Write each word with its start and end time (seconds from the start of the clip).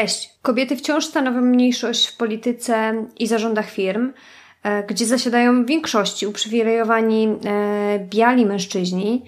Cześć. 0.00 0.30
Kobiety 0.42 0.76
wciąż 0.76 1.06
stanowią 1.06 1.40
mniejszość 1.40 2.06
w 2.06 2.16
polityce 2.16 3.04
i 3.18 3.26
zarządach 3.26 3.70
firm, 3.70 4.12
e, 4.62 4.82
gdzie 4.82 5.06
zasiadają 5.06 5.64
w 5.64 5.66
większości 5.66 6.26
uprzywilejowani 6.26 7.28
e, 7.28 7.98
biali 7.98 8.46
mężczyźni. 8.46 9.24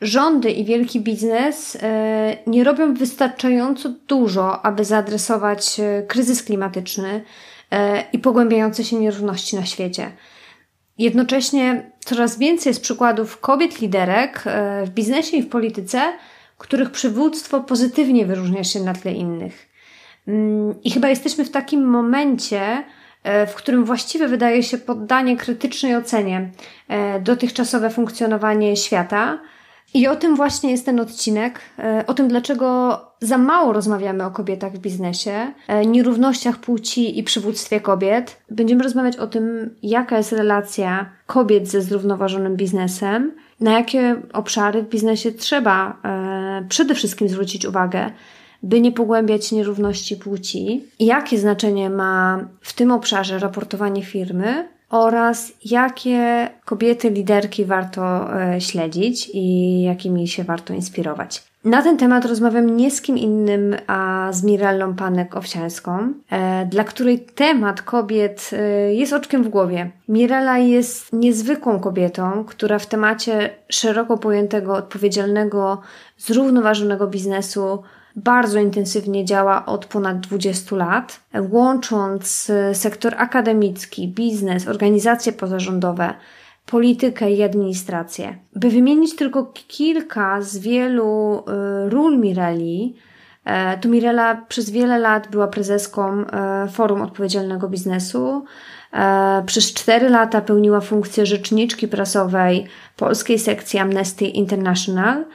Rządy 0.00 0.50
i 0.50 0.64
wielki 0.64 1.00
biznes 1.00 1.78
e, 1.82 2.36
nie 2.46 2.64
robią 2.64 2.94
wystarczająco 2.94 3.88
dużo, 3.88 4.64
aby 4.64 4.84
zaadresować 4.84 5.80
kryzys 6.08 6.42
klimatyczny 6.42 7.24
i 8.12 8.18
pogłębiające 8.18 8.84
się 8.84 8.96
nierówności 8.96 9.56
na 9.56 9.66
świecie. 9.66 10.12
Jednocześnie 10.98 11.90
coraz 12.04 12.38
więcej 12.38 12.70
jest 12.70 12.82
przykładów 12.82 13.40
kobiet 13.40 13.80
liderek 13.80 14.44
w 14.84 14.90
biznesie 14.90 15.36
i 15.36 15.42
w 15.42 15.48
polityce, 15.48 16.12
których 16.58 16.90
przywództwo 16.90 17.60
pozytywnie 17.60 18.26
wyróżnia 18.26 18.64
się 18.64 18.80
na 18.80 18.94
tle 18.94 19.12
innych. 19.12 19.75
Mm, 20.28 20.74
I 20.84 20.90
chyba 20.90 21.08
jesteśmy 21.08 21.44
w 21.44 21.50
takim 21.50 21.84
momencie, 21.84 22.84
e, 23.22 23.46
w 23.46 23.54
którym 23.54 23.84
właściwe 23.84 24.28
wydaje 24.28 24.62
się 24.62 24.78
poddanie 24.78 25.36
krytycznej 25.36 25.96
ocenie 25.96 26.50
e, 26.88 27.20
dotychczasowe 27.20 27.90
funkcjonowanie 27.90 28.76
świata. 28.76 29.38
I 29.94 30.08
o 30.08 30.16
tym 30.16 30.36
właśnie 30.36 30.70
jest 30.70 30.86
ten 30.86 31.00
odcinek, 31.00 31.60
e, 31.78 32.04
o 32.06 32.14
tym, 32.14 32.28
dlaczego 32.28 33.00
za 33.20 33.38
mało 33.38 33.72
rozmawiamy 33.72 34.24
o 34.24 34.30
kobietach 34.30 34.72
w 34.72 34.78
biznesie, 34.78 35.52
nierównościach 35.86 36.56
płci 36.56 37.18
i 37.18 37.22
przywództwie 37.22 37.80
kobiet. 37.80 38.42
Będziemy 38.50 38.82
rozmawiać 38.82 39.16
o 39.16 39.26
tym, 39.26 39.74
jaka 39.82 40.16
jest 40.16 40.32
relacja 40.32 41.10
kobiet 41.26 41.68
ze 41.68 41.82
zrównoważonym 41.82 42.56
biznesem, 42.56 43.32
na 43.60 43.72
jakie 43.72 44.16
obszary 44.32 44.82
w 44.82 44.88
biznesie 44.88 45.32
trzeba 45.32 46.02
przede 46.68 46.94
wszystkim 46.94 47.28
zwrócić 47.28 47.66
uwagę, 47.66 48.10
by 48.66 48.80
nie 48.80 48.92
pogłębiać 48.92 49.52
nierówności 49.52 50.16
płci, 50.16 50.84
jakie 51.00 51.38
znaczenie 51.38 51.90
ma 51.90 52.40
w 52.60 52.72
tym 52.72 52.90
obszarze 52.90 53.38
raportowanie 53.38 54.02
firmy 54.02 54.68
oraz 54.90 55.52
jakie 55.64 56.48
kobiety 56.64 57.10
liderki 57.10 57.64
warto 57.64 58.34
e, 58.40 58.60
śledzić 58.60 59.30
i 59.34 59.82
jakimi 59.82 60.28
się 60.28 60.44
warto 60.44 60.74
inspirować. 60.74 61.42
Na 61.64 61.82
ten 61.82 61.96
temat 61.96 62.24
rozmawiam 62.24 62.76
nie 62.76 62.90
z 62.90 63.00
kim 63.00 63.18
innym, 63.18 63.76
a 63.86 64.28
z 64.32 64.44
Mirellą 64.44 64.94
Panek-Owsiańską, 64.94 66.12
e, 66.30 66.66
dla 66.66 66.84
której 66.84 67.20
temat 67.20 67.82
kobiet 67.82 68.50
e, 68.52 68.94
jest 68.94 69.12
oczkiem 69.12 69.42
w 69.42 69.48
głowie. 69.48 69.90
Mirella 70.08 70.58
jest 70.58 71.12
niezwykłą 71.12 71.80
kobietą, 71.80 72.44
która 72.44 72.78
w 72.78 72.86
temacie 72.86 73.50
szeroko 73.68 74.18
pojętego, 74.18 74.74
odpowiedzialnego, 74.74 75.80
zrównoważonego 76.18 77.06
biznesu 77.06 77.82
bardzo 78.16 78.58
intensywnie 78.58 79.24
działa 79.24 79.66
od 79.66 79.86
ponad 79.86 80.20
20 80.20 80.76
lat, 80.76 81.20
łącząc 81.50 82.50
e, 82.50 82.74
sektor 82.74 83.14
akademicki, 83.18 84.08
biznes, 84.08 84.68
organizacje 84.68 85.32
pozarządowe, 85.32 86.14
politykę 86.66 87.30
i 87.30 87.42
administrację. 87.42 88.36
By 88.54 88.70
wymienić 88.70 89.16
tylko 89.16 89.52
kilka 89.68 90.42
z 90.42 90.58
wielu 90.58 91.38
e, 91.38 91.88
ról 91.88 92.18
Mireli, 92.18 92.96
e, 93.44 93.78
to 93.78 93.88
Mirela 93.88 94.34
przez 94.48 94.70
wiele 94.70 94.98
lat 94.98 95.28
była 95.30 95.48
prezeską 95.48 96.24
Forum 96.72 97.02
Odpowiedzialnego 97.02 97.68
Biznesu. 97.68 98.44
Przez 99.46 99.74
cztery 99.74 100.08
lata 100.08 100.40
pełniła 100.40 100.80
funkcję 100.80 101.26
rzeczniczki 101.26 101.88
prasowej 101.88 102.66
polskiej 102.96 103.38
sekcji 103.38 103.78
Amnesty 103.78 104.24
International– 104.24 105.24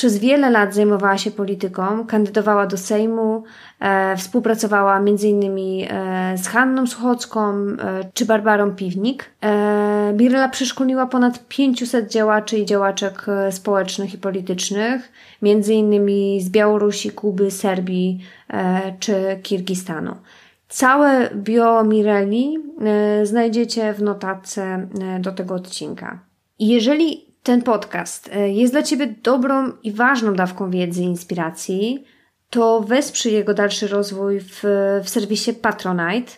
przez 0.00 0.18
wiele 0.18 0.50
lat 0.50 0.74
zajmowała 0.74 1.18
się 1.18 1.30
polityką, 1.30 2.06
kandydowała 2.06 2.66
do 2.66 2.76
Sejmu, 2.76 3.42
e, 3.80 4.16
współpracowała 4.16 4.98
m.in. 4.98 5.58
E, 5.90 6.38
z 6.38 6.46
Hanną 6.46 6.86
Suchocką 6.86 7.52
e, 7.52 7.76
czy 8.14 8.26
Barbarą 8.26 8.74
Piwnik. 8.74 9.30
E, 9.42 10.12
Birela 10.16 10.48
przeszkoliła 10.48 11.06
ponad 11.06 11.48
500 11.48 12.10
działaczy 12.10 12.58
i 12.58 12.66
działaczek 12.66 13.26
e, 13.28 13.52
społecznych 13.52 14.14
i 14.14 14.18
politycznych, 14.18 15.12
m.in. 15.42 16.10
z 16.40 16.48
Białorusi, 16.48 17.10
Kuby, 17.10 17.50
Serbii 17.50 18.20
e, 18.48 18.92
czy 19.00 19.38
Kirgistanu. 19.42 20.14
Całe 20.68 21.30
bio 21.34 21.84
Mireli 21.84 22.58
e, 22.80 23.26
znajdziecie 23.26 23.92
w 23.94 24.02
notatce 24.02 24.88
do 25.20 25.32
tego 25.32 25.54
odcinka. 25.54 26.18
Jeżeli 26.58 27.29
ten 27.50 27.62
podcast 27.62 28.30
e, 28.32 28.50
jest 28.50 28.72
dla 28.72 28.82
Ciebie 28.82 29.14
dobrą 29.22 29.72
i 29.82 29.92
ważną 29.92 30.34
dawką 30.34 30.70
wiedzy 30.70 31.02
i 31.02 31.04
inspiracji, 31.04 32.04
to 32.50 32.80
wesprzyj 32.80 33.32
jego 33.32 33.54
dalszy 33.54 33.88
rozwój 33.88 34.40
w, 34.40 34.60
w 35.04 35.08
serwisie 35.08 35.52
Patronite. 35.52 36.32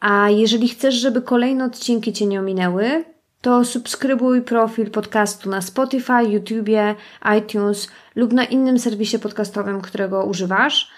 A 0.00 0.30
jeżeli 0.30 0.68
chcesz, 0.68 0.94
żeby 0.94 1.22
kolejne 1.22 1.64
odcinki 1.64 2.12
Cię 2.12 2.26
nie 2.26 2.40
ominęły, 2.40 3.04
to 3.40 3.64
subskrybuj 3.64 4.42
profil 4.42 4.90
podcastu 4.90 5.50
na 5.50 5.60
Spotify, 5.60 6.24
YouTubie, 6.28 6.94
iTunes 7.38 7.88
lub 8.16 8.32
na 8.32 8.44
innym 8.44 8.78
serwisie 8.78 9.18
podcastowym, 9.18 9.80
którego 9.80 10.24
używasz. 10.24 10.90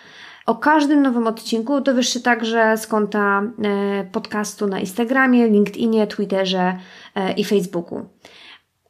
O 0.46 0.54
każdym 0.54 1.02
nowym 1.02 1.26
odcinku 1.26 1.80
dowiesz 1.80 2.08
się 2.08 2.20
także 2.20 2.76
z 2.76 2.86
konta 2.86 3.42
e, 3.64 4.04
podcastu 4.04 4.66
na 4.66 4.80
Instagramie, 4.80 5.48
LinkedInie, 5.48 6.06
Twitterze 6.06 6.78
e, 7.14 7.32
i 7.32 7.44
Facebooku. 7.44 8.06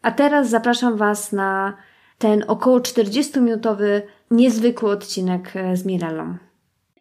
A 0.07 0.11
teraz 0.11 0.49
zapraszam 0.49 0.97
Was 0.97 1.33
na 1.33 1.77
ten 2.19 2.45
około 2.49 2.79
40-minutowy 2.79 4.03
niezwykły 4.31 4.91
odcinek 4.91 5.53
z 5.75 5.85
Mirelą. 5.87 6.37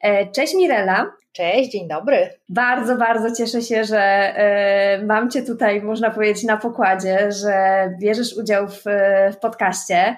E, 0.02 0.32
cześć 0.32 0.56
Mirela. 0.56 1.12
Cześć, 1.32 1.72
dzień 1.72 1.88
dobry. 1.88 2.30
Bardzo, 2.50 2.98
bardzo 2.98 3.36
cieszę 3.36 3.62
się, 3.62 3.84
że 3.84 4.34
y, 5.02 5.06
mam 5.06 5.32
Cię 5.32 5.44
tutaj, 5.44 5.82
można 5.82 6.10
powiedzieć, 6.10 6.44
na 6.44 6.58
pokładzie, 6.58 7.32
że 7.32 7.54
bierzesz 8.00 8.38
udział 8.38 8.68
w, 8.68 8.84
w 9.34 9.38
podcaście. 9.38 10.18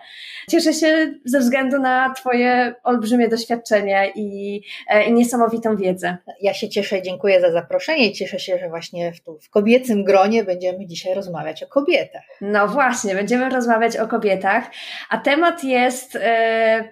Cieszę 0.49 0.73
się 0.73 1.13
ze 1.25 1.39
względu 1.39 1.79
na 1.79 2.13
Twoje 2.13 2.75
olbrzymie 2.83 3.27
doświadczenie 3.27 4.11
i, 4.15 4.61
y, 4.95 5.03
i 5.03 5.13
niesamowitą 5.13 5.75
wiedzę. 5.75 6.17
Ja 6.41 6.53
się 6.53 6.69
cieszę, 6.69 7.01
dziękuję 7.01 7.41
za 7.41 7.51
zaproszenie 7.51 8.07
i 8.07 8.13
cieszę 8.13 8.39
się, 8.39 8.57
że 8.57 8.69
właśnie 8.69 9.13
w, 9.13 9.21
tu, 9.21 9.39
w 9.39 9.49
kobiecym 9.49 10.03
gronie 10.03 10.43
będziemy 10.43 10.85
dzisiaj 10.85 11.13
rozmawiać 11.13 11.63
o 11.63 11.67
kobietach. 11.67 12.23
No 12.41 12.67
właśnie, 12.67 13.15
będziemy 13.15 13.49
rozmawiać 13.49 13.97
o 13.97 14.07
kobietach, 14.07 14.63
a 15.09 15.17
temat 15.17 15.63
jest, 15.63 16.17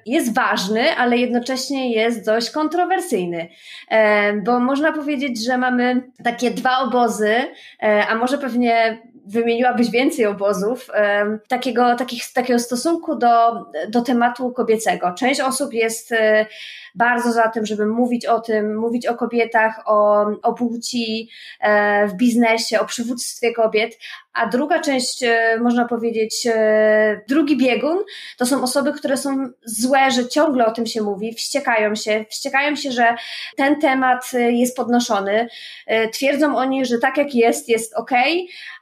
jest 0.06 0.35
ważny, 0.35 0.81
ale 0.97 1.17
jednocześnie 1.17 1.91
jest 1.91 2.25
dość 2.25 2.50
kontrowersyjny 2.50 3.47
bo 4.44 4.59
można 4.59 4.91
powiedzieć, 4.91 5.24
że 5.45 5.57
mamy 5.57 6.11
takie 6.23 6.51
dwa 6.51 6.79
obozy, 6.79 7.35
e, 7.83 8.07
a 8.07 8.15
może 8.15 8.37
pewnie 8.37 9.01
wymieniłabyś 9.25 9.91
więcej 9.91 10.25
obozów, 10.25 10.89
e, 10.93 11.37
takiego, 11.47 11.95
takich, 11.95 12.33
takiego 12.33 12.59
stosunku 12.59 13.15
do, 13.15 13.65
do 13.89 14.01
tematu 14.01 14.51
kobiecego. 14.51 15.13
Część 15.17 15.41
osób 15.41 15.73
jest 15.73 16.11
e, 16.11 16.45
bardzo 16.95 17.31
za 17.31 17.49
tym, 17.49 17.65
żeby 17.65 17.85
mówić 17.85 18.25
o 18.25 18.39
tym, 18.39 18.77
mówić 18.77 19.07
o 19.07 19.15
kobietach, 19.15 19.81
o, 19.85 20.25
o 20.43 20.53
płci 20.53 21.29
w 22.07 22.13
biznesie, 22.13 22.79
o 22.79 22.85
przywództwie 22.85 23.53
kobiet, 23.53 23.97
a 24.35 24.47
druga 24.47 24.79
część, 24.79 25.23
e, 25.23 25.57
można 25.61 25.87
powiedzieć, 25.87 26.47
e, 26.47 27.21
drugi 27.27 27.57
biegun, 27.57 27.97
to 28.37 28.45
są 28.45 28.63
osoby, 28.63 28.93
które 28.93 29.17
są 29.17 29.49
złe, 29.65 30.11
że 30.11 30.27
ciągle 30.27 30.65
o 30.65 30.71
tym 30.71 30.85
się 30.85 31.01
mówi, 31.01 31.33
wściekają 31.33 31.95
się, 31.95 32.25
wściekają 32.29 32.75
się, 32.75 32.91
że 32.91 33.15
ten 33.57 33.81
temat 33.81 34.31
e, 34.33 34.51
jest 34.51 34.77
podnoszony. 34.77 35.47
Twierdzą 36.13 36.57
oni, 36.57 36.85
że 36.85 36.97
tak 36.97 37.17
jak 37.17 37.35
jest, 37.35 37.69
jest 37.69 37.93
ok, 37.93 38.11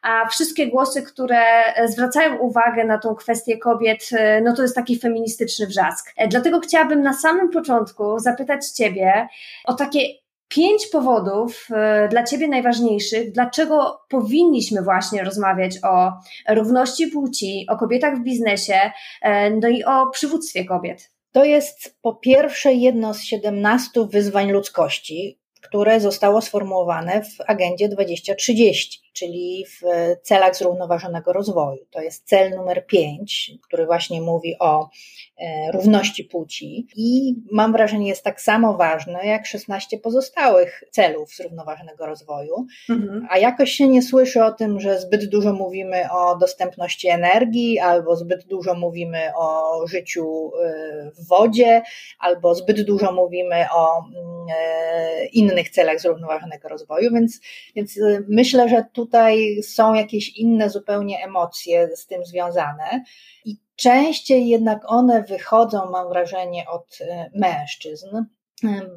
a 0.02 0.28
wszystkie 0.28 0.68
głosy, 0.68 1.02
które 1.02 1.44
zwracają 1.86 2.38
uwagę 2.38 2.84
na 2.86 2.98
tą 2.98 3.16
kwestię 3.16 3.58
kobiet, 3.58 4.10
no 4.44 4.56
to 4.56 4.62
jest 4.62 4.76
taki 4.76 5.00
feministyczny 5.00 5.68
wrzask. 5.68 6.14
Dlatego 6.28 6.60
chciałabym 6.60 7.02
na 7.02 7.14
samym 7.14 7.50
początku 7.50 8.03
zapytać 8.20 8.66
Ciebie 8.68 9.28
o 9.66 9.74
takie 9.74 10.00
pięć 10.48 10.88
powodów 10.88 11.68
e, 11.72 12.08
dla 12.08 12.24
Ciebie 12.24 12.48
najważniejszych, 12.48 13.32
dlaczego 13.32 14.02
powinniśmy 14.10 14.82
właśnie 14.82 15.24
rozmawiać 15.24 15.74
o 15.84 16.12
równości 16.50 17.08
płci, 17.08 17.66
o 17.70 17.78
kobietach 17.78 18.18
w 18.18 18.24
biznesie, 18.24 18.92
e, 19.22 19.50
no 19.50 19.68
i 19.68 19.84
o 19.84 20.10
przywództwie 20.10 20.66
kobiet. 20.66 21.12
To 21.32 21.46
jest 21.46 21.98
po 22.02 22.16
pierwsze 22.16 22.74
jedno 22.74 23.14
z 23.14 23.22
17 23.22 24.08
wyzwań 24.12 24.52
ludzkości, 24.52 25.40
które 25.62 26.00
zostało 26.00 26.42
sformułowane 26.42 27.22
w 27.22 27.42
agendzie 27.48 27.90
2030, 27.90 29.03
czyli 29.14 29.66
w 29.66 29.82
celach 30.22 30.56
zrównoważonego 30.56 31.34
rozwoju. 31.34 31.86
To 31.92 32.02
jest 32.02 32.28
cel 32.28 32.50
numer 32.50 32.86
5, 32.86 33.52
który 33.62 33.86
właśnie 33.86 34.22
mówi 34.22 34.56
o 34.60 34.90
e, 35.38 35.72
równości 35.72 36.24
płci 36.24 36.88
i 36.96 37.36
mam 37.52 37.72
wrażenie 37.72 38.08
jest 38.08 38.24
tak 38.24 38.42
samo 38.42 38.74
ważny 38.74 39.20
jak 39.26 39.46
16 39.46 39.98
pozostałych 39.98 40.84
celów 40.92 41.36
zrównoważonego 41.36 42.06
rozwoju, 42.06 42.66
mhm. 42.90 43.28
a 43.30 43.38
jakoś 43.38 43.72
się 43.72 43.88
nie 43.88 44.02
słyszy 44.02 44.44
o 44.44 44.52
tym, 44.52 44.80
że 44.80 45.00
zbyt 45.00 45.26
dużo 45.26 45.54
mówimy 45.54 46.12
o 46.12 46.38
dostępności 46.38 47.08
energii, 47.08 47.80
albo 47.80 48.16
zbyt 48.16 48.46
dużo 48.46 48.76
mówimy 48.76 49.20
o 49.38 49.80
życiu 49.88 50.52
e, 50.64 51.12
w 51.12 51.28
wodzie, 51.28 51.82
albo 52.20 52.56
zbyt 52.56 52.82
dużo 52.82 53.12
mówimy 53.12 53.66
o 53.74 54.04
mm, 54.06 54.46
e, 54.58 55.26
innych 55.26 55.70
celach 55.70 56.02
zrównoważonego 56.02 56.70
rozwoju, 56.70 57.14
więc, 57.14 57.40
więc 57.76 58.00
myślę, 58.28 58.70
że 58.70 58.86
tu 58.94 59.03
tutaj 59.06 59.64
są 59.64 59.94
jakieś 59.94 60.38
inne 60.38 60.70
zupełnie 60.70 61.24
emocje 61.24 61.90
z 61.96 62.08
tym 62.08 62.26
związane. 62.26 63.04
I 63.46 63.58
częściej 63.76 64.48
jednak 64.48 64.92
one 64.92 65.24
wychodzą, 65.24 65.90
mam 65.92 66.10
wrażenie, 66.10 66.66
od 66.70 66.98
e, 67.02 67.30
mężczyzn, 67.36 68.26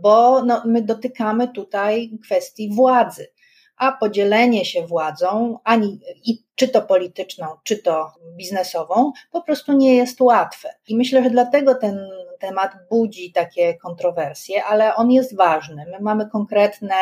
bo 0.02 0.42
no, 0.42 0.62
my 0.66 0.82
dotykamy 0.82 1.48
tutaj 1.48 2.10
kwestii 2.24 2.74
władzy 2.74 3.26
a 3.76 3.92
podzielenie 3.92 4.64
się 4.64 4.86
władzą, 4.86 5.58
ani 5.64 6.00
i 6.24 6.42
czy 6.54 6.68
to 6.68 6.82
polityczną, 6.82 7.46
czy 7.64 7.76
to 7.78 8.12
biznesową, 8.36 9.12
po 9.32 9.42
prostu 9.42 9.72
nie 9.72 9.94
jest 9.94 10.20
łatwe. 10.20 10.74
I 10.88 10.96
myślę, 10.96 11.22
że 11.22 11.30
dlatego 11.30 11.74
ten 11.74 12.08
temat 12.38 12.72
budzi 12.90 13.32
takie 13.32 13.74
kontrowersje, 13.74 14.64
ale 14.64 14.94
on 14.94 15.10
jest 15.10 15.36
ważny. 15.36 15.86
My 15.90 16.00
mamy 16.00 16.30
konkretne 16.30 16.94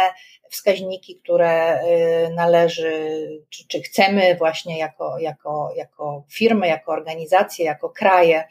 wskaźniki, 0.50 1.16
które 1.16 1.80
y, 1.84 2.34
należy, 2.34 3.28
czy, 3.50 3.68
czy 3.68 3.80
chcemy 3.80 4.36
właśnie 4.36 4.78
jako, 4.78 5.18
jako, 5.18 5.72
jako 5.76 6.24
firmy, 6.30 6.68
jako 6.68 6.92
organizacje, 6.92 7.64
jako 7.64 7.90
kraje 7.90 8.44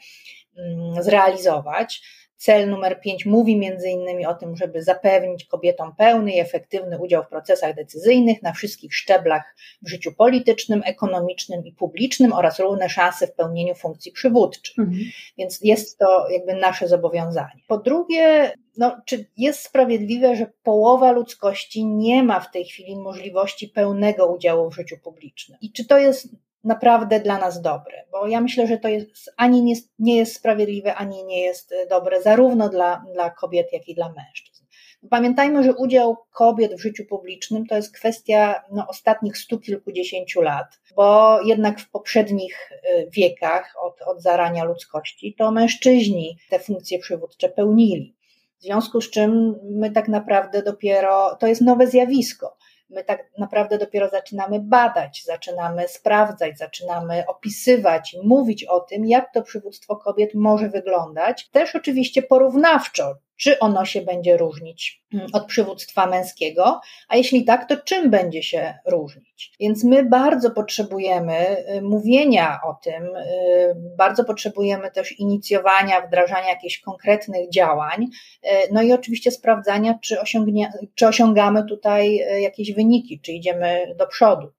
mm, 0.58 1.02
zrealizować. 1.02 2.02
Cel 2.44 2.70
numer 2.70 3.00
5 3.00 3.26
mówi 3.26 3.56
między 3.56 3.88
innymi 3.88 4.26
o 4.26 4.34
tym, 4.34 4.56
żeby 4.56 4.82
zapewnić 4.82 5.44
kobietom 5.44 5.94
pełny 5.96 6.32
i 6.32 6.40
efektywny 6.40 6.98
udział 6.98 7.22
w 7.22 7.28
procesach 7.28 7.74
decyzyjnych 7.74 8.42
na 8.42 8.52
wszystkich 8.52 8.94
szczeblach 8.94 9.56
w 9.82 9.88
życiu 9.88 10.12
politycznym, 10.12 10.82
ekonomicznym 10.84 11.64
i 11.64 11.72
publicznym 11.72 12.32
oraz 12.32 12.58
równe 12.58 12.88
szanse 12.88 13.26
w 13.26 13.34
pełnieniu 13.34 13.74
funkcji 13.74 14.12
przywódczych. 14.12 14.78
Mhm. 14.78 15.04
Więc 15.38 15.60
jest 15.62 15.98
to 15.98 16.28
jakby 16.30 16.54
nasze 16.54 16.88
zobowiązanie. 16.88 17.62
Po 17.68 17.78
drugie, 17.78 18.52
no, 18.76 18.96
czy 19.06 19.30
jest 19.36 19.60
sprawiedliwe, 19.62 20.36
że 20.36 20.46
połowa 20.62 21.12
ludzkości 21.12 21.86
nie 21.86 22.22
ma 22.22 22.40
w 22.40 22.50
tej 22.50 22.64
chwili 22.64 22.96
możliwości 22.96 23.68
pełnego 23.68 24.34
udziału 24.34 24.70
w 24.70 24.74
życiu 24.74 24.96
publicznym? 25.04 25.58
I 25.60 25.72
czy 25.72 25.86
to 25.86 25.98
jest 25.98 26.28
naprawdę 26.64 27.20
dla 27.20 27.38
nas 27.38 27.60
dobre, 27.60 28.04
bo 28.12 28.26
ja 28.26 28.40
myślę, 28.40 28.66
że 28.66 28.78
to 28.78 28.88
jest 28.88 29.32
ani 29.36 29.62
nie, 29.62 29.74
nie 29.98 30.16
jest 30.16 30.34
sprawiedliwe, 30.34 30.94
ani 30.94 31.24
nie 31.24 31.40
jest 31.40 31.74
dobre 31.90 32.22
zarówno 32.22 32.68
dla, 32.68 33.04
dla 33.12 33.30
kobiet, 33.30 33.72
jak 33.72 33.88
i 33.88 33.94
dla 33.94 34.08
mężczyzn. 34.08 34.64
Pamiętajmy, 35.10 35.64
że 35.64 35.74
udział 35.74 36.16
kobiet 36.32 36.74
w 36.74 36.80
życiu 36.80 37.04
publicznym 37.04 37.66
to 37.66 37.76
jest 37.76 37.94
kwestia 37.94 38.62
no, 38.72 38.86
ostatnich 38.88 39.38
stu 39.38 39.60
kilkudziesięciu 39.60 40.42
lat, 40.42 40.66
bo 40.96 41.38
jednak 41.42 41.80
w 41.80 41.90
poprzednich 41.90 42.70
y, 42.72 43.08
wiekach, 43.10 43.74
od, 43.82 44.02
od 44.02 44.22
zarania 44.22 44.64
ludzkości, 44.64 45.34
to 45.38 45.50
mężczyźni 45.50 46.38
te 46.50 46.58
funkcje 46.58 46.98
przywódcze 46.98 47.48
pełnili. 47.48 48.16
W 48.58 48.62
związku 48.62 49.00
z 49.00 49.10
czym 49.10 49.60
my 49.62 49.90
tak 49.90 50.08
naprawdę 50.08 50.62
dopiero, 50.62 51.36
to 51.40 51.46
jest 51.46 51.60
nowe 51.60 51.86
zjawisko 51.86 52.56
my 52.90 53.04
tak 53.04 53.30
naprawdę 53.38 53.78
dopiero 53.78 54.08
zaczynamy 54.08 54.60
badać, 54.60 55.22
zaczynamy 55.24 55.88
sprawdzać, 55.88 56.58
zaczynamy 56.58 57.26
opisywać 57.26 58.14
i 58.14 58.26
mówić 58.26 58.64
o 58.64 58.80
tym, 58.80 59.06
jak 59.06 59.32
to 59.32 59.42
przywództwo 59.42 59.96
kobiet 59.96 60.30
może 60.34 60.68
wyglądać. 60.68 61.48
Też 61.50 61.76
oczywiście 61.76 62.22
porównawczo, 62.22 63.14
czy 63.36 63.58
ono 63.58 63.84
się 63.84 64.02
będzie 64.02 64.36
różnić 64.36 65.02
mm, 65.14 65.26
od 65.32 65.46
przywództwa 65.46 66.06
męskiego, 66.06 66.80
a 67.08 67.16
jeśli 67.16 67.44
tak, 67.44 67.68
to 67.68 67.76
czym 67.76 68.10
będzie 68.10 68.42
się 68.42 68.74
różnić. 68.86 69.52
Więc 69.60 69.84
my 69.84 70.04
bardzo 70.04 70.50
potrzebujemy 70.50 71.56
y, 71.76 71.82
mówienia 71.82 72.60
o 72.64 72.74
tym, 72.74 73.16
y, 73.16 73.74
bardzo 73.98 74.24
potrzebujemy 74.24 74.90
też 74.90 75.20
inicjowania, 75.20 76.00
wdrażania 76.00 76.48
jakichś 76.48 76.80
konkretnych 76.80 77.50
działań, 77.50 78.04
y, 78.04 78.48
no 78.72 78.82
i 78.82 78.92
oczywiście 78.92 79.30
sprawdzania, 79.30 79.98
czy, 80.02 80.20
osiągnie, 80.20 80.72
czy 80.94 81.08
osiągamy 81.08 81.64
tutaj 81.68 82.16
jakieś 82.40 82.72
wyniki, 82.72 83.20
czy 83.20 83.32
idziemy 83.32 83.94
do 83.98 84.06
przodu. 84.06 84.52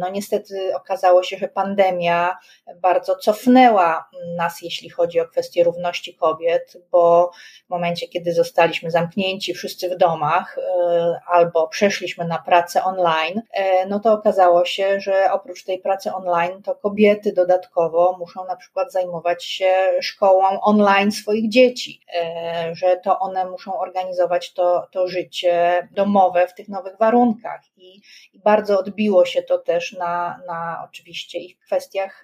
No 0.00 0.10
niestety 0.10 0.76
okazało 0.76 1.22
się, 1.22 1.36
że 1.36 1.48
pandemia 1.48 2.38
bardzo 2.76 3.16
cofnęła 3.16 4.08
nas, 4.36 4.62
jeśli 4.62 4.90
chodzi 4.90 5.20
o 5.20 5.28
kwestię 5.28 5.64
równości 5.64 6.14
kobiet, 6.14 6.76
bo 6.90 7.30
w 7.66 7.70
momencie, 7.70 8.08
kiedy 8.08 8.32
zostaliśmy 8.32 8.90
zamknięci 8.90 9.54
wszyscy 9.54 9.88
w 9.88 9.96
domach 9.96 10.58
e, 10.58 11.20
albo 11.26 11.68
przeszliśmy 11.68 12.24
na 12.24 12.38
pracę 12.38 12.84
online, 12.84 13.42
e, 13.52 13.86
no 13.86 14.00
to 14.00 14.12
okazało 14.12 14.64
się, 14.64 15.00
że 15.00 15.32
oprócz 15.32 15.64
tej 15.64 15.78
pracy 15.78 16.14
online 16.14 16.62
to 16.62 16.74
kobiety 16.74 17.32
dodatkowo 17.32 18.16
muszą 18.18 18.44
na 18.44 18.56
przykład 18.56 18.92
zajmować 18.92 19.44
się 19.44 19.74
szkołą 20.00 20.60
online 20.60 21.12
swoich 21.12 21.50
dzieci, 21.50 22.00
e, 22.14 22.70
że 22.74 22.96
to 22.96 23.18
one 23.18 23.50
muszą 23.50 23.78
organizować 23.78 24.52
to, 24.52 24.86
to 24.92 25.08
życie 25.08 25.88
domowe 25.92 26.48
w 26.48 26.54
tych 26.54 26.68
nowych 26.68 26.98
warunkach. 26.98 27.60
I, 27.76 28.00
i 28.32 28.38
bardzo 28.38 28.78
odbiło 28.78 29.24
się 29.24 29.42
to 29.48 29.58
też 29.58 29.92
na, 29.92 30.40
na 30.46 30.82
oczywiście 30.88 31.38
ich 31.38 31.58
kwestiach 31.58 32.22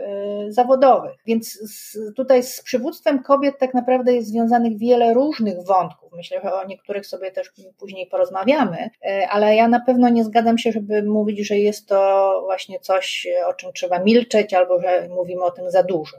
zawodowych. 0.48 1.16
Więc 1.26 1.52
z, 1.52 1.96
tutaj 2.16 2.42
z 2.42 2.62
przywództwem 2.62 3.22
kobiet 3.22 3.58
tak 3.58 3.74
naprawdę 3.74 4.14
jest 4.14 4.28
związanych 4.28 4.78
wiele 4.78 5.14
różnych 5.14 5.64
wątków. 5.66 6.12
Myślę, 6.12 6.40
że 6.44 6.54
o 6.54 6.64
niektórych 6.64 7.06
sobie 7.06 7.30
też 7.30 7.52
później 7.78 8.06
porozmawiamy, 8.06 8.90
e, 9.02 9.28
ale 9.30 9.56
ja 9.56 9.68
na 9.68 9.80
pewno 9.80 10.08
nie 10.08 10.24
zgadzam 10.24 10.58
się, 10.58 10.72
żeby 10.72 11.02
mówić, 11.02 11.46
że 11.46 11.58
jest 11.58 11.88
to 11.88 12.40
właśnie 12.44 12.80
coś, 12.80 13.26
o 13.46 13.54
czym 13.54 13.72
trzeba 13.72 13.98
milczeć 13.98 14.54
albo 14.54 14.80
że 14.80 15.08
mówimy 15.08 15.44
o 15.44 15.50
tym 15.50 15.70
za 15.70 15.82
dużo. 15.82 16.16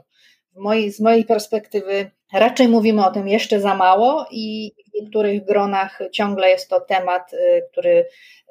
Z 0.88 1.00
mojej 1.00 1.24
perspektywy 1.24 2.10
raczej 2.38 2.68
mówimy 2.68 3.06
o 3.06 3.10
tym 3.10 3.28
jeszcze 3.28 3.60
za 3.60 3.74
mało 3.74 4.26
i 4.30 4.72
w 4.90 4.94
niektórych 4.94 5.44
gronach 5.44 6.00
ciągle 6.12 6.50
jest 6.50 6.68
to 6.68 6.80
temat, 6.80 7.34
e, 7.34 7.62
który 7.62 8.08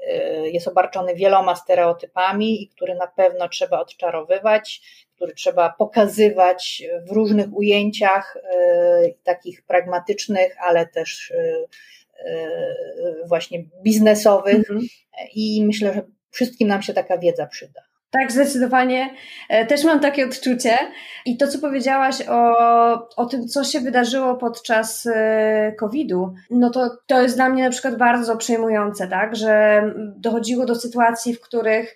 e, 0.08 0.50
jest 0.50 0.68
obarczony 0.68 1.16
wieloma 1.16 1.56
stereotypami 1.56 2.64
i 2.64 2.68
który 2.68 2.96
na 2.96 3.08
pewno 3.08 3.50
trzeba 3.50 3.80
odczarowywać 3.80 4.82
który 5.16 5.34
trzeba 5.34 5.70
pokazywać 5.70 6.84
w 7.08 7.12
różnych 7.12 7.54
ujęciach, 7.54 8.38
e, 8.38 9.10
takich 9.24 9.62
pragmatycznych, 9.62 10.56
ale 10.60 10.88
też 10.88 11.34
właśnie 13.26 13.64
biznesowych. 13.84 14.56
Mhm. 14.56 14.82
I 15.36 15.64
myślę, 15.66 15.94
że 15.94 16.02
wszystkim 16.30 16.68
nam 16.68 16.82
się 16.82 16.94
taka 16.94 17.18
wiedza 17.18 17.48
przyda. 17.48 17.82
Tak, 18.20 18.32
zdecydowanie. 18.32 19.10
Też 19.68 19.84
mam 19.84 20.00
takie 20.00 20.26
odczucie. 20.26 20.78
I 21.26 21.38
to, 21.38 21.48
co 21.48 21.60
powiedziałaś 21.60 22.16
o, 22.30 22.56
o 23.16 23.26
tym, 23.26 23.48
co 23.48 23.64
się 23.64 23.80
wydarzyło 23.80 24.36
podczas 24.36 25.08
COVID-u, 25.80 26.34
no 26.50 26.70
to, 26.70 26.98
to 27.08 27.22
jest 27.22 27.36
dla 27.36 27.50
mnie 27.50 27.64
na 27.64 27.70
przykład 27.70 27.98
bardzo 27.98 28.38
przejmujące, 28.38 29.08
tak, 29.08 29.36
że 29.36 29.84
dochodziło 30.18 30.66
do 30.66 30.76
sytuacji, 30.76 31.34
w 31.34 31.42
których 31.42 31.96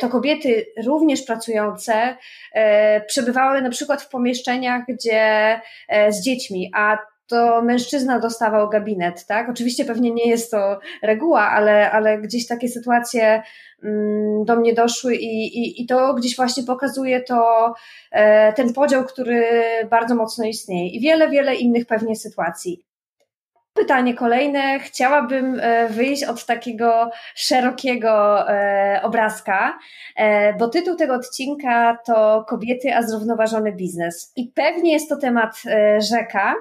to 0.00 0.08
kobiety 0.08 0.66
również 0.84 1.22
pracujące 1.22 2.16
E, 2.54 3.00
przebywały 3.00 3.62
na 3.62 3.70
przykład 3.70 4.02
w 4.02 4.08
pomieszczeniach, 4.08 4.82
gdzie 4.88 5.60
e, 5.88 6.12
z 6.12 6.22
dziećmi, 6.22 6.70
a 6.74 6.98
to 7.26 7.62
mężczyzna 7.62 8.18
dostawał 8.18 8.68
gabinet, 8.68 9.26
tak? 9.26 9.50
Oczywiście 9.50 9.84
pewnie 9.84 10.10
nie 10.10 10.28
jest 10.28 10.50
to 10.50 10.78
reguła, 11.02 11.50
ale, 11.50 11.90
ale 11.90 12.18
gdzieś 12.18 12.46
takie 12.46 12.68
sytuacje 12.68 13.42
mm, 13.84 14.44
do 14.44 14.56
mnie 14.56 14.74
doszły 14.74 15.14
i, 15.14 15.58
i, 15.58 15.82
i 15.82 15.86
to 15.86 16.14
gdzieś 16.14 16.36
właśnie 16.36 16.62
pokazuje 16.62 17.20
to 17.20 17.74
e, 18.12 18.52
ten 18.52 18.72
podział, 18.72 19.04
który 19.04 19.46
bardzo 19.90 20.14
mocno 20.14 20.44
istnieje 20.44 20.88
i 20.88 21.00
wiele, 21.00 21.28
wiele 21.28 21.54
innych 21.54 21.86
pewnie 21.86 22.16
sytuacji. 22.16 22.84
Pytanie 23.74 24.14
kolejne. 24.14 24.78
Chciałabym 24.78 25.60
e, 25.60 25.88
wyjść 25.88 26.24
od 26.24 26.46
takiego 26.46 27.10
szerokiego 27.34 28.44
e, 28.50 29.00
obrazka, 29.02 29.78
bo 30.58 30.68
tytuł 30.68 30.96
tego 30.96 31.14
odcinka 31.14 31.98
to 32.06 32.44
Kobiety, 32.48 32.94
a 32.94 33.02
zrównoważony 33.02 33.72
biznes. 33.72 34.32
I 34.36 34.52
pewnie 34.54 34.92
jest 34.92 35.08
to 35.08 35.16
temat 35.16 35.62
rzeka, 36.10 36.54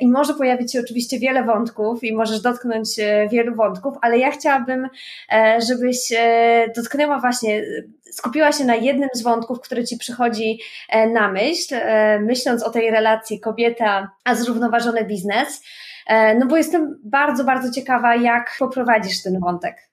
I 0.00 0.08
może 0.08 0.34
pojawić 0.34 0.72
się 0.72 0.80
oczywiście 0.80 1.18
wiele 1.18 1.44
wątków 1.44 2.04
i 2.04 2.12
możesz 2.12 2.40
dotknąć 2.40 2.98
e, 2.98 3.28
wielu 3.28 3.54
wątków, 3.54 3.94
ale 4.02 4.18
ja 4.18 4.30
chciałabym, 4.30 4.88
e, 5.32 5.58
żebyś 5.68 6.12
dotknęła 6.76 7.18
właśnie, 7.18 7.62
skupiła 8.12 8.52
się 8.52 8.64
na 8.64 8.74
jednym 8.74 9.08
z 9.14 9.22
wątków, 9.22 9.60
który 9.60 9.84
ci 9.84 9.96
przychodzi 9.96 10.60
na 11.12 11.32
myśl, 11.32 11.74
myśląc 12.20 12.62
o 12.62 12.70
tej 12.70 12.90
relacji 12.90 13.40
kobieta 13.40 14.10
a 14.24 14.34
zrównoważony 14.34 15.04
biznes. 15.04 15.62
No 16.38 16.46
bo 16.46 16.56
jestem 16.56 17.00
bardzo, 17.04 17.44
bardzo 17.44 17.72
ciekawa, 17.72 18.16
jak 18.16 18.56
poprowadzisz 18.58 19.22
ten 19.22 19.40
wątek. 19.40 19.90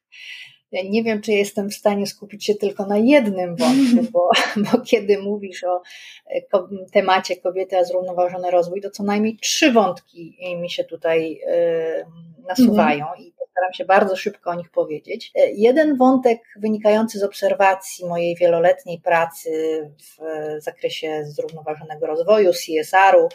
Nie 0.71 1.03
wiem, 1.03 1.21
czy 1.21 1.31
jestem 1.31 1.69
w 1.69 1.73
stanie 1.73 2.07
skupić 2.07 2.45
się 2.45 2.55
tylko 2.55 2.85
na 2.85 2.97
jednym 2.97 3.55
wątku, 3.55 4.11
bo, 4.11 4.29
bo 4.71 4.81
kiedy 4.81 5.17
mówisz 5.17 5.63
o 5.63 5.81
e, 6.27 6.41
temacie 6.91 7.35
kobiety 7.35 7.77
a 7.77 7.83
zrównoważony 7.83 8.51
rozwój, 8.51 8.81
to 8.81 8.89
co 8.89 9.03
najmniej 9.03 9.37
trzy 9.37 9.71
wątki 9.71 10.37
mi 10.61 10.69
się 10.69 10.83
tutaj 10.83 11.41
e, 11.47 12.05
nasuwają 12.47 13.05
i 13.19 13.33
postaram 13.57 13.73
się 13.73 13.85
bardzo 13.85 14.15
szybko 14.15 14.49
o 14.51 14.55
nich 14.55 14.69
powiedzieć. 14.69 15.31
E, 15.35 15.51
jeden 15.51 15.97
wątek 15.97 16.39
wynikający 16.59 17.19
z 17.19 17.23
obserwacji 17.23 18.05
mojej 18.05 18.35
wieloletniej 18.35 19.01
pracy 19.01 19.51
w 19.97 20.23
zakresie 20.63 21.25
zrównoważonego 21.25 22.07
rozwoju, 22.07 22.51
CSR-u, 22.51 23.29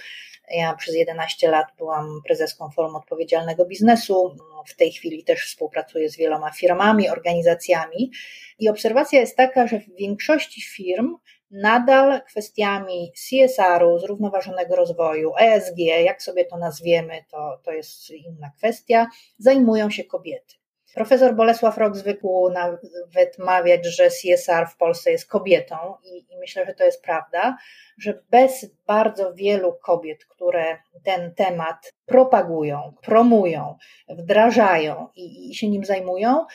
ja 0.51 0.75
przez 0.75 0.95
11 0.95 1.51
lat 1.51 1.67
byłam 1.79 2.21
prezeską 2.27 2.71
Forum 2.71 2.97
Odpowiedzialnego 2.97 3.65
Biznesu. 3.65 4.37
W 4.67 4.77
tej 4.77 4.93
chwili 4.93 5.25
też 5.25 5.47
współpracuję 5.47 6.11
z 6.11 6.17
wieloma 6.17 6.51
firmami, 6.51 7.11
organizacjami. 7.11 8.11
I 8.59 8.69
obserwacja 8.69 9.21
jest 9.21 9.37
taka, 9.37 9.67
że 9.67 9.79
w 9.79 9.97
większości 9.97 10.63
firm 10.63 11.17
nadal 11.53 12.23
kwestiami 12.23 13.13
CSR-u, 13.15 13.99
zrównoważonego 13.99 14.77
rozwoju, 14.77 15.33
ESG, 15.41 15.79
jak 15.79 16.23
sobie 16.23 16.45
to 16.45 16.59
nazwiemy, 16.59 17.25
to, 17.31 17.61
to 17.63 17.73
jest 17.73 18.11
inna 18.11 18.51
kwestia, 18.51 19.07
zajmują 19.39 19.91
się 19.91 20.05
kobiety. 20.05 20.62
Profesor 20.95 21.35
Bolesław 21.35 21.79
Rok 21.79 21.97
zwykł 21.97 22.51
nawet 22.51 23.39
mawiać, 23.39 23.87
że 23.87 24.09
CSR 24.11 24.67
w 24.69 24.77
Polsce 24.77 25.11
jest 25.11 25.29
kobietą 25.29 25.77
i, 26.05 26.33
i, 26.33 26.39
myślę, 26.39 26.67
że 26.67 26.75
to 26.75 26.85
jest 26.85 27.03
prawda, 27.03 27.57
że 27.99 28.23
bez 28.31 28.67
bardzo 28.87 29.35
wielu 29.35 29.73
kobiet, 29.73 30.25
które 30.25 30.79
ten 31.05 31.35
temat 31.35 31.93
propagują, 32.07 32.95
promują, 33.03 33.77
wdrażają 34.09 35.09
i, 35.17 35.51
i 35.51 35.55
się 35.55 35.69
nim 35.69 35.85
zajmują, 35.85 36.47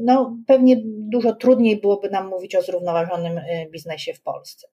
no 0.00 0.36
pewnie 0.46 0.76
dużo 0.84 1.34
trudniej 1.34 1.80
byłoby 1.80 2.10
nam 2.10 2.28
mówić 2.28 2.56
o 2.56 2.62
zrównoważonym 2.62 3.38
y, 3.38 3.68
biznesie 3.70 4.14
w 4.14 4.22
Polsce. 4.22 4.68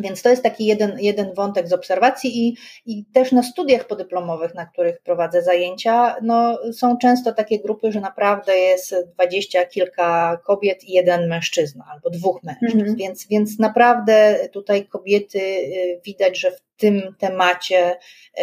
Więc 0.00 0.22
to 0.22 0.28
jest 0.28 0.42
taki 0.42 0.66
jeden, 0.66 0.98
jeden 0.98 1.34
wątek 1.34 1.68
z 1.68 1.72
obserwacji 1.72 2.48
i, 2.48 2.56
i 2.86 3.04
też 3.04 3.32
na 3.32 3.42
studiach 3.42 3.86
podyplomowych, 3.86 4.54
na 4.54 4.66
których 4.66 5.00
prowadzę 5.00 5.42
zajęcia, 5.42 6.16
no, 6.22 6.58
są 6.72 6.98
często 6.98 7.32
takie 7.32 7.58
grupy, 7.58 7.92
że 7.92 8.00
naprawdę 8.00 8.56
jest 8.56 8.94
dwadzieścia 9.14 9.66
kilka 9.66 10.40
kobiet 10.44 10.84
i 10.84 10.92
jeden 10.92 11.28
mężczyzna 11.28 11.84
albo 11.92 12.10
dwóch 12.10 12.42
mężczyzn. 12.42 12.78
Mhm. 12.78 12.96
Więc, 12.96 13.26
więc 13.28 13.58
naprawdę 13.58 14.48
tutaj 14.52 14.86
kobiety 14.86 15.38
y, 15.38 16.00
widać, 16.04 16.38
że 16.38 16.50
w 16.50 16.60
tym 16.76 17.14
temacie 17.18 17.96
y, 18.38 18.42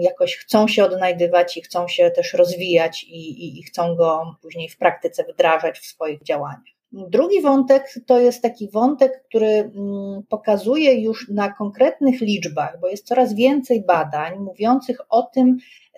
jakoś 0.00 0.36
chcą 0.36 0.68
się 0.68 0.84
odnajdywać 0.84 1.56
i 1.56 1.62
chcą 1.62 1.88
się 1.88 2.10
też 2.10 2.34
rozwijać 2.34 3.04
i, 3.04 3.44
i, 3.44 3.58
i 3.58 3.62
chcą 3.62 3.96
go 3.96 4.36
później 4.42 4.68
w 4.68 4.78
praktyce 4.78 5.24
wdrażać 5.24 5.78
w 5.78 5.86
swoich 5.86 6.22
działaniach. 6.22 6.79
Drugi 6.92 7.42
wątek 7.42 7.94
to 8.06 8.20
jest 8.20 8.42
taki 8.42 8.70
wątek, 8.70 9.24
który 9.28 9.46
mm, 9.46 10.22
pokazuje 10.28 11.00
już 11.00 11.28
na 11.28 11.52
konkretnych 11.52 12.20
liczbach, 12.20 12.80
bo 12.80 12.88
jest 12.88 13.06
coraz 13.06 13.34
więcej 13.34 13.84
badań 13.84 14.38
mówiących 14.38 15.00
o 15.08 15.22
tym, 15.22 15.56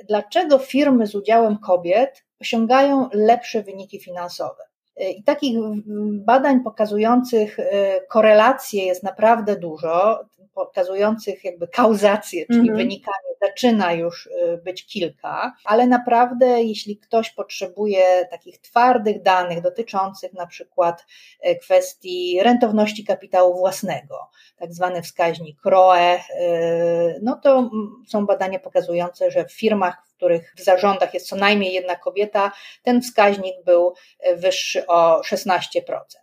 dlaczego 0.08 0.58
firmy 0.58 1.06
z 1.06 1.14
udziałem 1.14 1.58
kobiet 1.58 2.24
osiągają 2.40 3.08
lepsze 3.12 3.62
wyniki 3.62 4.00
finansowe. 4.00 4.62
I 5.16 5.24
takich 5.24 5.58
badań 6.24 6.60
pokazujących 6.60 7.58
y, 7.58 7.64
korelacje 8.08 8.84
jest 8.84 9.02
naprawdę 9.02 9.56
dużo, 9.56 10.24
pokazujących 10.54 11.44
jakby 11.44 11.68
kauzację, 11.68 12.46
czyli 12.46 12.60
mm 12.60 12.74
-hmm. 12.74 12.76
wynikanie 12.76 13.32
zaczyna 13.40 13.92
już 13.92 14.26
y, 14.26 14.60
być 14.64 14.86
kilka, 14.86 15.52
ale 15.64 15.86
naprawdę, 15.86 16.62
jeśli 16.62 16.98
ktoś 16.98 17.30
potrzebuje 17.30 18.26
takich 18.30 18.58
twardych 18.60 19.22
danych 19.22 19.60
dotyczących 19.60 20.32
na 20.32 20.46
przykład 20.46 21.06
y, 21.46 21.56
kwestii 21.56 22.40
rentowności 22.42 23.04
kapitału 23.04 23.58
własnego, 23.58 24.30
tak 24.56 24.72
zwany 24.74 25.02
wskaźnik 25.02 25.64
ROE, 25.64 26.18
no 27.22 27.40
to 27.42 27.70
są 28.08 28.26
badania 28.26 28.58
pokazujące, 28.58 29.30
że 29.30 29.44
w 29.44 29.52
firmach, 29.52 30.06
w 30.06 30.16
których 30.16 30.54
w 30.56 30.62
zarządach 30.64 31.14
jest 31.14 31.28
co 31.28 31.36
najmniej 31.36 31.72
jedna 31.72 31.96
kobieta, 31.96 32.52
ten 32.82 33.02
wskaźnik 33.02 33.54
był 33.64 33.94
wyższy 34.36 34.86
o 34.86 35.20
16%. 35.20 36.21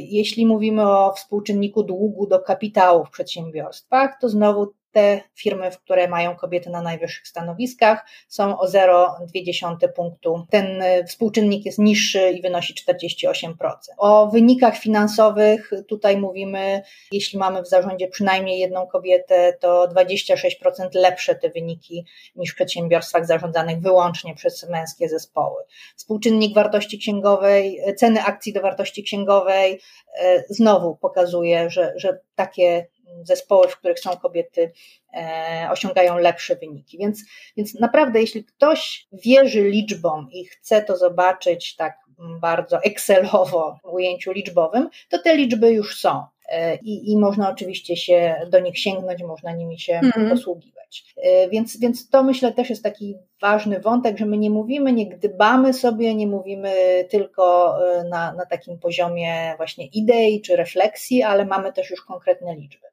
Jeśli 0.00 0.46
mówimy 0.46 0.82
o 0.82 1.12
współczynniku 1.12 1.82
długu 1.82 2.26
do 2.26 2.40
kapitału 2.40 3.04
w 3.04 3.10
przedsiębiorstwach, 3.10 4.18
to 4.20 4.28
znowu 4.28 4.72
te 4.96 5.20
firmy, 5.34 5.70
które 5.84 6.08
mają 6.08 6.36
kobiety 6.36 6.70
na 6.70 6.82
najwyższych 6.82 7.28
stanowiskach, 7.28 8.06
są 8.28 8.58
o 8.58 8.66
0,2 8.66 9.88
punktu. 9.96 10.46
Ten 10.50 10.82
y, 10.82 11.04
współczynnik 11.04 11.66
jest 11.66 11.78
niższy 11.78 12.30
i 12.30 12.42
wynosi 12.42 12.74
48%. 12.74 13.52
O 13.98 14.26
wynikach 14.26 14.78
finansowych 14.78 15.70
tutaj 15.88 16.16
mówimy, 16.16 16.82
jeśli 17.12 17.38
mamy 17.38 17.62
w 17.62 17.68
zarządzie 17.68 18.08
przynajmniej 18.08 18.58
jedną 18.58 18.86
kobietę, 18.86 19.52
to 19.60 19.88
26% 19.88 20.88
lepsze 20.94 21.34
te 21.34 21.50
wyniki 21.50 22.04
niż 22.36 22.52
w 22.52 22.54
przedsiębiorstwach 22.54 23.26
zarządzanych 23.26 23.80
wyłącznie 23.80 24.34
przez 24.34 24.68
męskie 24.68 25.08
zespoły. 25.08 25.62
Współczynnik 25.96 26.54
wartości 26.54 26.98
księgowej, 26.98 27.80
ceny 27.96 28.22
akcji 28.22 28.52
do 28.52 28.60
wartości 28.60 29.02
księgowej 29.02 29.74
y, 29.74 30.44
znowu 30.48 30.96
pokazuje, 30.96 31.70
że, 31.70 31.92
że 31.96 32.20
takie 32.34 32.86
zespoły, 33.22 33.68
w 33.68 33.76
których 33.76 34.00
są 34.00 34.16
kobiety, 34.16 34.72
e, 35.14 35.68
osiągają 35.70 36.18
lepsze 36.18 36.56
wyniki. 36.56 36.98
Więc, 36.98 37.22
więc 37.56 37.74
naprawdę, 37.74 38.20
jeśli 38.20 38.44
ktoś 38.44 39.06
wierzy 39.12 39.62
liczbom 39.62 40.28
i 40.32 40.44
chce 40.44 40.82
to 40.82 40.96
zobaczyć 40.96 41.76
tak 41.76 42.06
bardzo 42.40 42.82
Excelowo 42.82 43.78
w 43.84 43.92
ujęciu 43.92 44.32
liczbowym, 44.32 44.88
to 45.08 45.18
te 45.18 45.36
liczby 45.36 45.72
już 45.72 46.00
są. 46.00 46.24
E, 46.48 46.76
I, 46.76 47.12
I 47.12 47.16
można 47.16 47.50
oczywiście 47.50 47.96
się 47.96 48.36
do 48.50 48.60
nich 48.60 48.78
sięgnąć, 48.78 49.22
można 49.22 49.52
nimi 49.52 49.80
się 49.80 50.00
mm. 50.16 50.30
posługiwać. 50.30 51.04
E, 51.16 51.48
więc, 51.48 51.80
więc 51.80 52.08
to 52.08 52.22
myślę 52.22 52.52
też 52.52 52.70
jest 52.70 52.82
taki 52.82 53.16
ważny 53.40 53.80
wątek, 53.80 54.18
że 54.18 54.26
my 54.26 54.38
nie 54.38 54.50
mówimy, 54.50 54.92
nie 54.92 55.08
gdybamy 55.08 55.74
sobie, 55.74 56.14
nie 56.14 56.26
mówimy 56.26 57.04
tylko 57.10 57.76
na, 58.10 58.32
na 58.32 58.46
takim 58.46 58.78
poziomie 58.78 59.54
właśnie 59.56 59.86
idei 59.86 60.40
czy 60.40 60.56
refleksji, 60.56 61.22
ale 61.22 61.44
mamy 61.44 61.72
też 61.72 61.90
już 61.90 62.02
konkretne 62.02 62.56
liczby. 62.56 62.86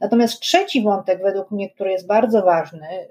Natomiast 0.00 0.40
trzeci 0.40 0.82
wątek, 0.82 1.22
według 1.22 1.50
mnie, 1.50 1.70
który 1.70 1.90
jest 1.90 2.06
bardzo 2.06 2.42
ważny, 2.42 3.08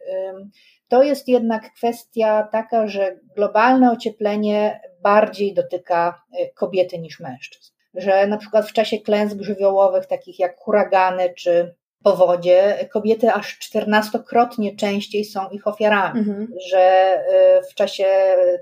to 0.94 1.04
jest 1.04 1.28
jednak 1.28 1.74
kwestia 1.74 2.48
taka, 2.52 2.88
że 2.88 3.20
globalne 3.36 3.92
ocieplenie 3.92 4.82
bardziej 5.02 5.54
dotyka 5.54 6.24
y, 6.42 6.54
kobiety 6.56 7.00
niż 7.00 7.20
mężczyzn. 7.20 7.74
Że 7.94 8.28
na 8.28 8.38
przykład 8.38 8.68
w 8.68 8.74
czasie 8.74 9.00
klęsk 9.00 9.38
żywiołowych, 9.42 10.06
takich 10.06 10.40
jak 10.40 10.58
huragany 10.58 11.34
czy 11.38 11.76
powodzie, 12.04 12.90
kobiety 12.92 13.32
aż 13.32 13.60
czternastokrotnie 13.60 14.76
częściej 14.76 15.26
są 15.26 15.50
ich 15.50 15.68
ofiarami, 15.68 16.20
mhm. 16.20 16.48
że 16.70 17.16
y, 17.60 17.72
w 17.72 17.74
czasie 17.74 18.08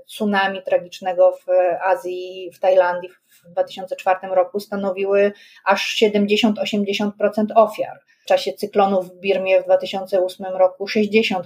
tsunami 0.06 0.62
tragicznego 0.62 1.32
w 1.32 1.46
Azji, 1.84 2.50
w 2.54 2.60
Tajlandii 2.60 3.10
w 3.44 3.50
2004 3.50 4.18
roku 4.34 4.60
stanowiły 4.60 5.32
aż 5.64 6.02
70-80% 6.02 7.10
ofiar 7.54 8.00
w 8.22 8.24
czasie 8.24 8.52
cyklonów 8.52 9.08
w 9.10 9.20
Birmie 9.20 9.60
w 9.60 9.64
2008 9.64 10.46
roku 10.46 10.84
60% 10.84 11.42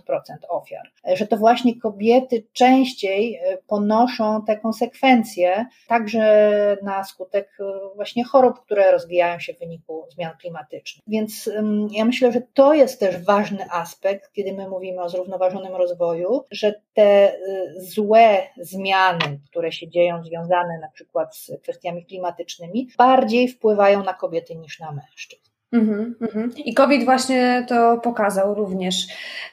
ofiar. 0.48 0.82
Że 1.14 1.26
to 1.26 1.36
właśnie 1.36 1.80
kobiety 1.80 2.46
częściej 2.52 3.34
e, 3.34 3.58
ponoszą 3.66 4.44
te 4.46 4.56
konsekwencje, 4.56 5.66
także 5.88 6.76
na 6.82 7.04
skutek 7.04 7.48
e, 7.60 7.64
właśnie 7.94 8.24
chorób, 8.24 8.60
które 8.60 8.92
rozwijają 8.92 9.38
się 9.38 9.54
w 9.54 9.58
wyniku 9.58 10.04
zmian 10.14 10.32
klimatycznych. 10.40 11.04
Więc 11.08 11.50
ja 11.90 12.04
myślę, 12.04 12.32
że 12.32 12.42
to 12.54 12.74
jest 12.74 13.00
też 13.00 13.24
ważny 13.24 13.66
aspekt, 13.70 14.32
kiedy 14.32 14.52
my 14.52 14.68
mówimy 14.68 15.02
o 15.02 15.08
zrównoważonym 15.08 15.74
rozwoju, 15.74 16.44
że 16.50 16.74
te 16.94 17.02
e, 17.02 17.36
złe 17.76 18.42
zmiany, 18.60 19.40
które 19.50 19.72
się 19.72 19.88
dzieją, 19.88 20.24
związane 20.24 20.78
na 20.80 20.88
przykład 20.88 21.36
z 21.36 21.52
kwestiami 21.62 22.06
klimatycznymi, 22.06 22.88
bardziej 22.98 23.48
wpływają 23.48 24.04
na 24.04 24.14
kobiety 24.14 24.56
niż 24.56 24.80
na 24.80 24.92
mężczyzn. 24.92 25.45
Mm 25.72 26.14
-hmm. 26.20 26.50
I 26.64 26.74
COVID 26.74 27.04
właśnie 27.04 27.64
to 27.68 27.98
pokazał 27.98 28.54
również. 28.54 29.06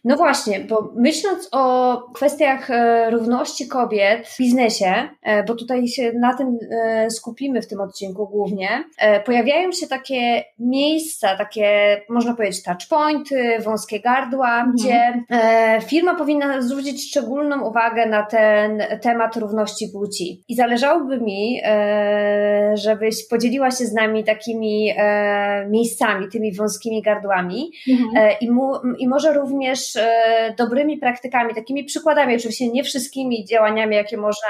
No 0.03 0.15
właśnie, 0.15 0.59
bo 0.59 0.91
myśląc 0.95 1.49
o 1.51 1.97
kwestiach 2.13 2.69
e, 2.69 3.09
równości 3.09 3.67
kobiet 3.67 4.27
w 4.27 4.37
biznesie, 4.37 5.09
e, 5.21 5.43
bo 5.43 5.55
tutaj 5.55 5.87
się 5.87 6.11
na 6.13 6.37
tym 6.37 6.57
e, 6.71 7.09
skupimy 7.09 7.61
w 7.61 7.67
tym 7.67 7.81
odcinku 7.81 8.27
głównie, 8.27 8.83
pojawiają 9.25 9.71
się 9.71 9.87
takie 9.87 10.43
miejsca, 10.59 11.37
takie 11.37 11.97
można 12.09 12.33
powiedzieć 12.33 12.63
touchpointy, 12.63 13.59
wąskie 13.59 13.99
gardła, 13.99 14.61
mm 14.61 14.71
-hmm. 14.71 14.73
gdzie 14.73 15.23
firma 15.87 16.15
powinna 16.15 16.61
zwrócić 16.61 17.09
szczególną 17.09 17.69
uwagę 17.69 18.05
na 18.05 18.23
ten 18.23 18.83
temat 19.01 19.35
równości 19.35 19.89
płci. 19.93 20.43
I 20.47 20.55
zależałoby 20.55 21.21
mi, 21.21 21.61
żebyś 22.73 23.27
podzieliła 23.27 23.71
się 23.71 23.85
z 23.85 23.93
nami 23.93 24.23
takimi 24.23 24.93
miejscami, 25.69 26.02
tymi 26.31 26.55
wąskimi 26.55 27.01
gardłami 27.01 27.71
mhm. 27.89 28.35
i, 28.41 28.51
mu, 28.51 28.71
i 28.97 29.07
może 29.07 29.33
również 29.33 29.97
dobrymi 30.57 30.97
praktykami, 30.97 31.55
takimi 31.55 31.83
przykładami, 31.83 32.35
oczywiście 32.35 32.67
nie 32.67 32.83
wszystkimi 32.83 33.45
działaniami, 33.45 33.95
jakie 33.95 34.17
można, 34.17 34.47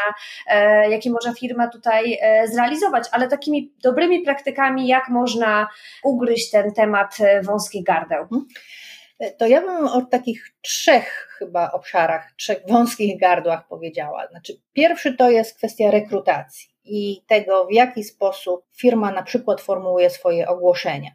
jakie 0.89 1.11
może 1.11 1.33
firma 1.39 1.67
tutaj 1.67 2.19
zrealizować, 2.51 3.03
ale 3.11 3.27
takimi 3.27 3.73
dobrymi 3.83 4.21
praktykami, 4.21 4.87
jak 4.87 5.09
można 5.09 5.67
ugryźć 6.03 6.51
ten 6.51 6.73
temat 6.73 7.17
wąskich 7.43 7.83
gardeł. 7.83 8.21
Mhm. 8.21 8.45
To 9.37 9.47
ja 9.47 9.61
bym 9.61 9.87
o 9.87 10.01
takich 10.01 10.53
trzech 10.61 11.35
chyba 11.39 11.71
obszarach, 11.71 12.31
trzech 12.37 12.57
wąskich 12.67 13.19
gardłach 13.19 13.67
powiedziała. 13.67 14.27
Znaczy, 14.27 14.53
pierwszy 14.73 15.13
to 15.13 15.29
jest 15.29 15.57
kwestia 15.57 15.91
rekrutacji 15.91 16.69
i 16.85 17.23
tego, 17.27 17.65
w 17.65 17.71
jaki 17.71 18.03
sposób 18.03 18.65
firma 18.77 19.11
na 19.11 19.23
przykład 19.23 19.61
formułuje 19.61 20.09
swoje 20.09 20.47
ogłoszenia. 20.47 21.11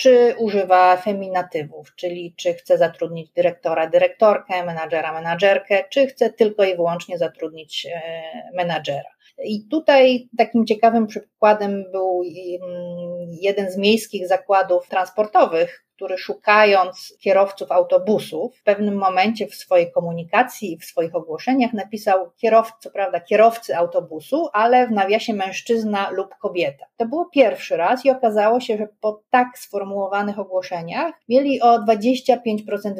Czy 0.00 0.34
używa 0.38 0.96
feminatywów, 0.96 1.94
czyli 1.94 2.34
czy 2.36 2.54
chce 2.54 2.78
zatrudnić 2.78 3.30
dyrektora, 3.30 3.86
dyrektorkę, 3.86 4.64
menadżera, 4.64 5.12
menadżerkę, 5.12 5.84
czy 5.90 6.06
chce 6.06 6.32
tylko 6.32 6.64
i 6.64 6.76
wyłącznie 6.76 7.18
zatrudnić 7.18 7.86
e, 7.86 8.22
menadżera. 8.54 9.10
I 9.44 9.68
tutaj 9.68 10.28
takim 10.38 10.66
ciekawym 10.66 11.06
przykładem 11.06 11.84
był 11.92 12.22
mm, 12.62 13.28
jeden 13.40 13.70
z 13.70 13.76
miejskich 13.76 14.28
zakładów 14.28 14.88
transportowych, 14.88 15.84
który 16.00 16.18
szukając 16.18 17.14
kierowców 17.18 17.72
autobusów, 17.72 18.56
w 18.58 18.62
pewnym 18.62 18.94
momencie 18.94 19.46
w 19.46 19.54
swojej 19.54 19.92
komunikacji 19.92 20.72
i 20.72 20.78
w 20.78 20.84
swoich 20.84 21.14
ogłoszeniach 21.14 21.72
napisał 21.72 22.30
kierowcy, 22.36 22.72
co 22.80 22.90
prawda 22.90 23.20
kierowcy 23.20 23.76
autobusu, 23.76 24.48
ale 24.52 24.86
w 24.86 24.90
nawiasie 24.90 25.34
mężczyzna 25.34 26.10
lub 26.10 26.34
kobieta. 26.34 26.86
To 26.96 27.06
było 27.06 27.24
pierwszy 27.24 27.76
raz 27.76 28.04
i 28.04 28.10
okazało 28.10 28.60
się, 28.60 28.76
że 28.76 28.88
po 29.00 29.22
tak 29.30 29.58
sformułowanych 29.58 30.38
ogłoszeniach 30.38 31.14
mieli 31.28 31.60
o 31.60 31.78
25% 31.78 32.38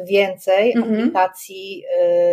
więcej 0.05 0.73
mhm. 0.75 0.99
aplikacji 0.99 1.83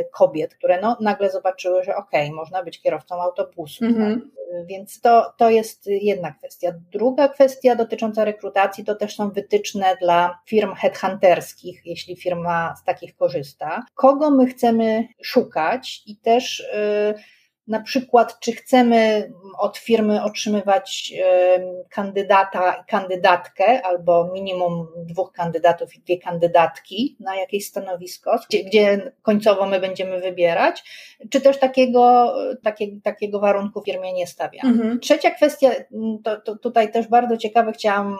y, 0.00 0.08
kobiet, 0.12 0.54
które 0.54 0.80
no, 0.80 0.96
nagle 1.00 1.30
zobaczyły, 1.30 1.84
że 1.84 1.96
okej, 1.96 2.24
okay, 2.24 2.36
można 2.36 2.62
być 2.62 2.82
kierowcą 2.82 3.22
autobusu. 3.22 3.84
Mhm. 3.84 4.20
Tak? 4.20 4.38
Więc 4.66 5.00
to, 5.00 5.32
to 5.36 5.50
jest 5.50 5.86
jedna 5.86 6.32
kwestia. 6.32 6.72
Druga 6.92 7.28
kwestia 7.28 7.74
dotycząca 7.74 8.24
rekrutacji 8.24 8.84
to 8.84 8.94
też 8.94 9.16
są 9.16 9.30
wytyczne 9.30 9.96
dla 10.00 10.38
firm 10.46 10.57
headhunterskich, 10.74 11.80
jeśli 11.84 12.16
firma 12.16 12.74
z 12.80 12.84
takich 12.84 13.16
korzysta. 13.16 13.82
Kogo 13.94 14.30
my 14.30 14.46
chcemy 14.46 15.08
szukać 15.22 16.02
i 16.06 16.16
też 16.16 16.68
yy, 16.72 17.22
na 17.68 17.80
przykład, 17.80 18.40
czy 18.40 18.52
chcemy 18.52 19.32
od 19.58 19.78
firmy 19.78 20.22
otrzymywać 20.22 21.12
kandydata 21.90 22.72
i 22.72 22.90
kandydatkę, 22.90 23.82
albo 23.82 24.30
minimum 24.32 24.86
dwóch 24.96 25.32
kandydatów 25.32 25.96
i 25.96 26.00
dwie 26.00 26.18
kandydatki 26.18 27.16
na 27.20 27.36
jakieś 27.36 27.66
stanowisko, 27.66 28.38
gdzie, 28.48 28.64
gdzie 28.64 29.12
końcowo 29.22 29.66
my 29.66 29.80
będziemy 29.80 30.20
wybierać, 30.20 30.84
czy 31.30 31.40
też 31.40 31.58
takiego, 31.58 32.34
takie, 32.62 32.86
takiego 33.02 33.40
warunku 33.40 33.82
firmie 33.82 34.12
nie 34.12 34.26
stawiamy. 34.26 34.72
Mhm. 34.72 35.00
Trzecia 35.00 35.30
kwestia, 35.30 35.70
to, 36.24 36.40
to 36.40 36.56
tutaj 36.56 36.92
też 36.92 37.08
bardzo 37.08 37.36
ciekawe 37.36 37.72
chciałam 37.72 38.18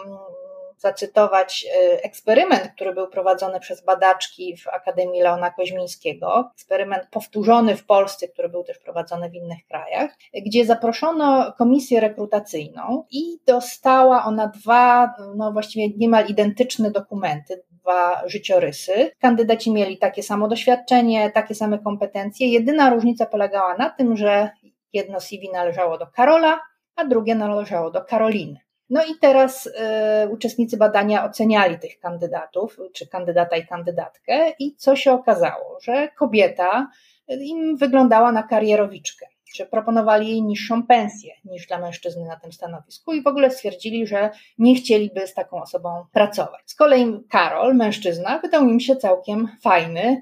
zacytować 0.79 1.65
e, 1.65 2.03
eksperyment, 2.03 2.67
który 2.75 2.93
był 2.93 3.07
prowadzony 3.07 3.59
przez 3.59 3.85
badaczki 3.85 4.57
w 4.57 4.67
Akademii 4.67 5.21
Leona 5.21 5.51
Koźmińskiego. 5.51 6.51
Eksperyment 6.53 7.07
powtórzony 7.11 7.75
w 7.75 7.85
Polsce, 7.85 8.27
który 8.27 8.49
był 8.49 8.63
też 8.63 8.79
prowadzony 8.79 9.29
w 9.29 9.35
innych 9.35 9.65
krajach, 9.67 10.17
gdzie 10.45 10.65
zaproszono 10.65 11.53
komisję 11.57 11.99
rekrutacyjną 11.99 13.03
i 13.11 13.39
dostała 13.45 14.25
ona 14.25 14.47
dwa, 14.47 15.13
no 15.35 15.51
właściwie 15.51 15.97
niemal 15.97 16.27
identyczne 16.27 16.91
dokumenty, 16.91 17.63
dwa 17.71 18.21
życiorysy. 18.25 19.11
Kandydaci 19.19 19.71
mieli 19.71 19.97
takie 19.97 20.23
samo 20.23 20.47
doświadczenie, 20.47 21.31
takie 21.31 21.55
same 21.55 21.79
kompetencje. 21.79 22.47
Jedyna 22.47 22.89
różnica 22.89 23.25
polegała 23.25 23.77
na 23.77 23.89
tym, 23.89 24.17
że 24.17 24.49
jedno 24.93 25.19
CV 25.19 25.49
należało 25.53 25.97
do 25.97 26.07
Karola, 26.07 26.59
a 26.95 27.05
drugie 27.05 27.35
należało 27.35 27.91
do 27.91 28.01
Karoliny. 28.01 28.68
No 28.89 29.03
i 29.03 29.15
teraz 29.21 29.65
y, 29.65 29.71
uczestnicy 30.29 30.77
badania 30.77 31.25
oceniali 31.25 31.79
tych 31.79 31.99
kandydatów, 31.99 32.77
czy 32.93 33.07
kandydata 33.07 33.57
i 33.57 33.67
kandydatkę, 33.67 34.53
i 34.59 34.75
co 34.75 34.95
się 34.95 35.11
okazało, 35.11 35.79
że 35.81 36.07
kobieta 36.07 36.87
im 37.27 37.77
wyglądała 37.77 38.31
na 38.31 38.43
karierowiczkę, 38.43 39.27
czy 39.55 39.65
proponowali 39.65 40.27
jej 40.27 40.41
niższą 40.41 40.83
pensję 40.83 41.33
niż 41.45 41.67
dla 41.67 41.79
mężczyzny 41.79 42.25
na 42.25 42.35
tym 42.35 42.51
stanowisku 42.51 43.13
i 43.13 43.21
w 43.21 43.27
ogóle 43.27 43.51
stwierdzili, 43.51 44.07
że 44.07 44.29
nie 44.57 44.75
chcieliby 44.75 45.27
z 45.27 45.33
taką 45.33 45.61
osobą 45.61 46.05
pracować. 46.11 46.61
Z 46.65 46.75
kolei 46.75 47.19
Karol, 47.29 47.75
mężczyzna, 47.75 48.39
wydał 48.39 48.69
im 48.69 48.79
się 48.79 48.95
całkiem 48.95 49.47
fajny. 49.61 50.21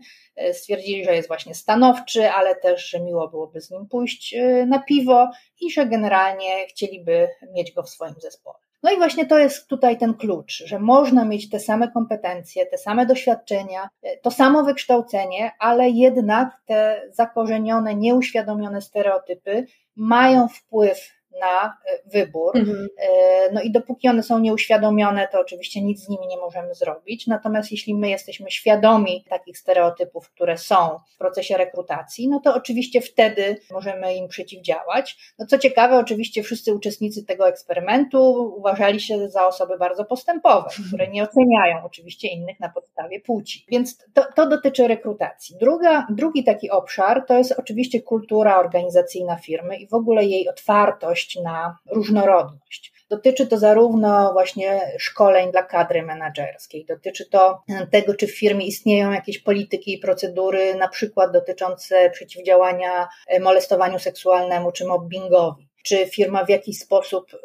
Y, 0.49 0.53
stwierdzili, 0.53 1.05
że 1.05 1.15
jest 1.15 1.27
właśnie 1.27 1.55
stanowczy, 1.55 2.29
ale 2.29 2.55
też, 2.55 2.89
że 2.89 2.99
miło 2.99 3.27
byłoby 3.27 3.61
z 3.61 3.71
nim 3.71 3.87
pójść 3.87 4.33
y, 4.33 4.65
na 4.65 4.79
piwo 4.79 5.29
i 5.61 5.71
że 5.71 5.85
generalnie 5.85 6.67
chcieliby 6.67 7.27
mieć 7.53 7.71
go 7.71 7.83
w 7.83 7.89
swoim 7.89 8.15
zespole. 8.19 8.66
No 8.87 8.93
i 8.93 8.97
właśnie 8.97 9.25
to 9.25 9.39
jest 9.39 9.67
tutaj 9.67 9.97
ten 9.97 10.13
klucz, 10.13 10.63
że 10.65 10.79
można 10.79 11.25
mieć 11.25 11.49
te 11.49 11.59
same 11.59 11.91
kompetencje, 11.91 12.65
te 12.65 12.77
same 12.77 13.05
doświadczenia, 13.05 13.89
e, 14.03 14.17
to 14.17 14.31
samo 14.31 14.63
wykształcenie, 14.63 15.51
ale 15.59 15.89
jednak 15.89 16.61
te 16.65 17.01
zakorzenione, 17.11 17.95
nieuświadomione 17.95 18.81
stereotypy 18.81 19.65
mają 19.95 20.47
wpływ 20.47 21.16
na 21.39 21.65
e, 21.65 21.99
wybór. 22.05 22.57
Mhm. 22.57 22.87
E, 22.97 23.51
no 23.53 23.61
i 23.61 23.71
dopóki 23.71 24.09
one 24.09 24.23
są 24.23 24.39
nieuświadomione, 24.39 25.27
to 25.31 25.39
oczywiście 25.39 25.81
nic 25.81 26.03
z 26.03 26.09
nimi 26.09 26.27
nie 26.27 26.37
możemy 26.37 26.75
zrobić. 26.75 27.27
Natomiast 27.27 27.71
jeśli 27.71 27.95
my 27.95 28.09
jesteśmy 28.09 28.51
świadomi 28.51 29.25
takich 29.29 29.57
stereotypów, 29.57 30.29
które 30.29 30.57
są 30.57 30.99
w 31.15 31.17
procesie 31.17 31.57
rekrutacji, 31.57 32.27
no 32.29 32.39
to 32.39 32.55
oczywiście 32.55 33.01
wtedy 33.01 33.57
możemy 33.71 34.15
im 34.15 34.27
przeciwdziałać. 34.27 35.17
No 35.39 35.45
co 35.45 35.57
ciekawe, 35.57 35.97
oczywiście 35.97 36.43
wszyscy 36.43 36.75
uczestnicy 36.75 37.25
tego 37.25 37.47
eksperymentu 37.47 38.53
uważali 38.57 38.99
się 38.99 39.29
za 39.29 39.47
osoby 39.47 39.77
bardzo 39.77 40.05
postępowe, 40.05 40.69
które 40.87 41.07
nie 41.07 41.23
oceniają 41.23 41.83
oczywiście 41.83 42.27
innych 42.27 42.59
na 42.59 42.69
podstawie 42.69 43.19
płci. 43.19 43.65
Więc 43.69 43.97
to, 44.13 44.25
to 44.35 44.49
dotyczy 44.49 44.87
rekrutacji. 44.87 45.55
Druga, 45.59 46.07
drugi 46.09 46.43
taki 46.43 46.69
obszar 46.69 47.25
to 47.27 47.37
jest 47.37 47.51
oczywiście 47.57 48.01
kultura 48.01 48.59
organizacyjna 48.59 49.35
firmy 49.35 49.77
i 49.77 49.87
w 49.87 49.93
ogóle 49.93 50.25
jej 50.25 50.49
otwartość 50.49 51.26
na 51.35 51.77
różnorodność. 51.91 52.93
Dotyczy 53.09 53.47
to 53.47 53.57
zarówno 53.57 54.33
właśnie 54.33 54.81
szkoleń 54.99 55.51
dla 55.51 55.63
kadry 55.63 56.03
menedżerskiej, 56.03 56.85
dotyczy 56.85 57.29
to 57.29 57.61
tego, 57.91 58.15
czy 58.15 58.27
w 58.27 58.37
firmie 58.37 58.65
istnieją 58.65 59.11
jakieś 59.11 59.39
polityki 59.39 59.93
i 59.93 59.97
procedury, 59.97 60.75
na 60.75 60.87
przykład 60.87 61.31
dotyczące 61.31 62.09
przeciwdziałania 62.09 63.07
molestowaniu 63.41 63.99
seksualnemu 63.99 64.71
czy 64.71 64.85
mobbingowi 64.85 65.67
czy 65.87 66.07
firma 66.07 66.45
w 66.45 66.49
jakiś 66.49 66.79
sposób 66.79 67.33
y, 67.33 67.37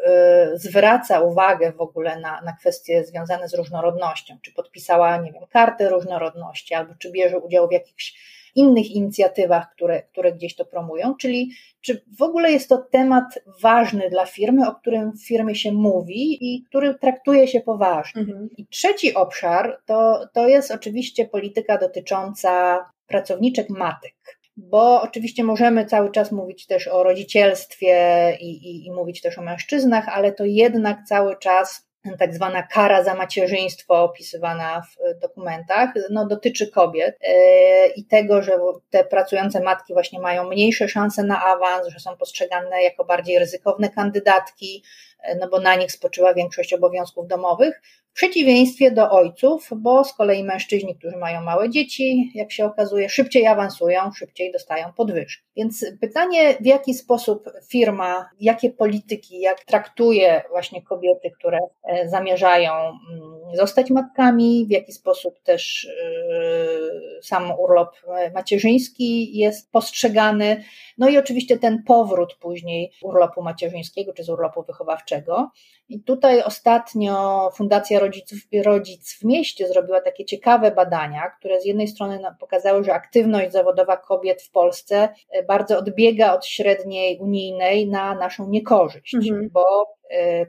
zwraca 0.58 1.20
uwagę 1.20 1.72
w 1.72 1.80
ogóle 1.80 2.20
na, 2.20 2.40
na 2.40 2.52
kwestie 2.52 3.04
związane 3.04 3.48
z 3.48 3.54
różnorodnością, 3.54 4.38
czy 4.42 4.52
podpisała, 4.52 5.16
nie 5.16 5.32
wiem, 5.32 5.42
kartę 5.50 5.88
różnorodności, 5.88 6.74
albo 6.74 6.94
czy 6.98 7.10
bierze 7.10 7.38
udział 7.38 7.68
w 7.68 7.72
jakichś 7.72 8.14
innych 8.54 8.90
inicjatywach, 8.90 9.70
które, 9.72 10.02
które 10.02 10.32
gdzieś 10.32 10.56
to 10.56 10.64
promują, 10.64 11.14
czyli 11.14 11.50
czy 11.80 12.04
w 12.18 12.22
ogóle 12.22 12.52
jest 12.52 12.68
to 12.68 12.78
temat 12.78 13.24
ważny 13.62 14.10
dla 14.10 14.26
firmy, 14.26 14.68
o 14.68 14.74
którym 14.74 15.12
w 15.12 15.26
firmie 15.26 15.54
się 15.54 15.72
mówi 15.72 16.38
i 16.40 16.62
który 16.62 16.94
traktuje 16.94 17.48
się 17.48 17.60
poważnie. 17.60 18.22
Mhm. 18.22 18.48
I 18.56 18.66
trzeci 18.66 19.14
obszar 19.14 19.80
to, 19.86 20.26
to 20.34 20.48
jest 20.48 20.70
oczywiście 20.70 21.28
polityka 21.28 21.78
dotycząca 21.78 22.78
pracowniczek 23.06 23.70
matek 23.70 24.14
bo 24.56 25.02
oczywiście 25.02 25.44
możemy 25.44 25.86
cały 25.86 26.10
czas 26.10 26.32
mówić 26.32 26.66
też 26.66 26.88
o 26.88 27.02
rodzicielstwie 27.02 27.96
i, 28.40 28.50
i, 28.50 28.86
i, 28.86 28.90
mówić 28.90 29.20
też 29.20 29.38
o 29.38 29.42
mężczyznach, 29.42 30.08
ale 30.08 30.32
to 30.32 30.44
jednak 30.44 30.98
cały 31.08 31.38
czas 31.38 31.86
tak 32.18 32.34
zwana 32.34 32.62
kara 32.62 33.04
za 33.04 33.14
macierzyństwo 33.14 34.02
opisywana 34.02 34.82
w 34.82 35.20
dokumentach, 35.20 35.90
no, 36.10 36.26
dotyczy 36.26 36.70
kobiet 36.70 37.18
e, 37.20 37.86
i 37.86 38.04
tego, 38.04 38.42
że 38.42 38.52
te 38.90 39.04
pracujące 39.04 39.60
matki 39.60 39.92
właśnie 39.92 40.20
mają 40.20 40.48
mniejsze 40.48 40.88
szanse 40.88 41.22
na 41.22 41.44
awans, 41.44 41.88
że 41.88 42.00
są 42.00 42.16
postrzegane 42.16 42.82
jako 42.82 43.04
bardziej 43.04 43.38
ryzykowne 43.38 43.90
kandydatki, 43.90 44.84
e, 44.84 45.11
no 45.40 45.48
bo 45.48 45.60
na 45.60 45.76
nich 45.76 45.92
spoczywa 45.92 46.34
większość 46.34 46.72
obowiązków 46.72 47.28
domowych. 47.28 47.82
W 48.12 48.14
przeciwieństwie 48.14 48.90
do 48.90 49.10
ojców, 49.10 49.68
bo 49.76 50.04
z 50.04 50.14
kolei 50.14 50.44
mężczyźni, 50.44 50.94
którzy 50.94 51.16
mają 51.16 51.40
małe 51.40 51.70
dzieci, 51.70 52.32
jak 52.34 52.52
się 52.52 52.64
okazuje, 52.64 53.08
szybciej 53.08 53.46
awansują, 53.46 54.12
szybciej 54.12 54.52
dostają 54.52 54.92
podwyżki. 54.92 55.42
Więc 55.56 55.86
pytanie, 56.00 56.54
w 56.60 56.66
jaki 56.66 56.94
sposób 56.94 57.50
firma, 57.70 58.30
jakie 58.40 58.70
polityki, 58.70 59.40
jak 59.40 59.64
traktuje 59.64 60.42
właśnie 60.50 60.82
kobiety, 60.82 61.30
które 61.30 61.58
e, 61.84 62.08
zamierzają 62.08 62.72
mm, 62.72 63.56
zostać 63.56 63.90
matkami, 63.90 64.66
w 64.68 64.70
jaki 64.70 64.92
sposób 64.92 65.42
też 65.42 65.84
e, 65.84 66.81
sam 67.22 67.52
urlop 67.58 67.96
macierzyński 68.34 69.38
jest 69.38 69.72
postrzegany. 69.72 70.64
No 70.98 71.08
i 71.08 71.18
oczywiście 71.18 71.58
ten 71.58 71.82
powrót 71.82 72.34
później 72.34 72.92
urlopu 73.02 73.42
macierzyńskiego 73.42 74.12
czy 74.12 74.24
z 74.24 74.28
urlopu 74.28 74.62
wychowawczego. 74.62 75.50
I 75.88 76.00
tutaj 76.00 76.42
ostatnio 76.42 77.50
Fundacja 77.54 77.98
Rodziców, 77.98 78.38
Rodzic 78.64 79.18
w 79.20 79.24
Mieście 79.24 79.68
zrobiła 79.68 80.00
takie 80.00 80.24
ciekawe 80.24 80.70
badania, 80.70 81.30
które 81.38 81.60
z 81.60 81.64
jednej 81.64 81.88
strony 81.88 82.20
pokazały, 82.40 82.84
że 82.84 82.94
aktywność 82.94 83.52
zawodowa 83.52 83.96
kobiet 83.96 84.42
w 84.42 84.50
Polsce 84.50 85.08
e, 85.30 85.42
bardzo 85.42 85.78
odbiega 85.78 86.34
od 86.34 86.46
średniej 86.46 87.18
unijnej 87.18 87.88
na 87.88 88.14
naszą 88.14 88.48
niekorzyść, 88.48 89.14
mhm. 89.14 89.50
bo 89.52 89.64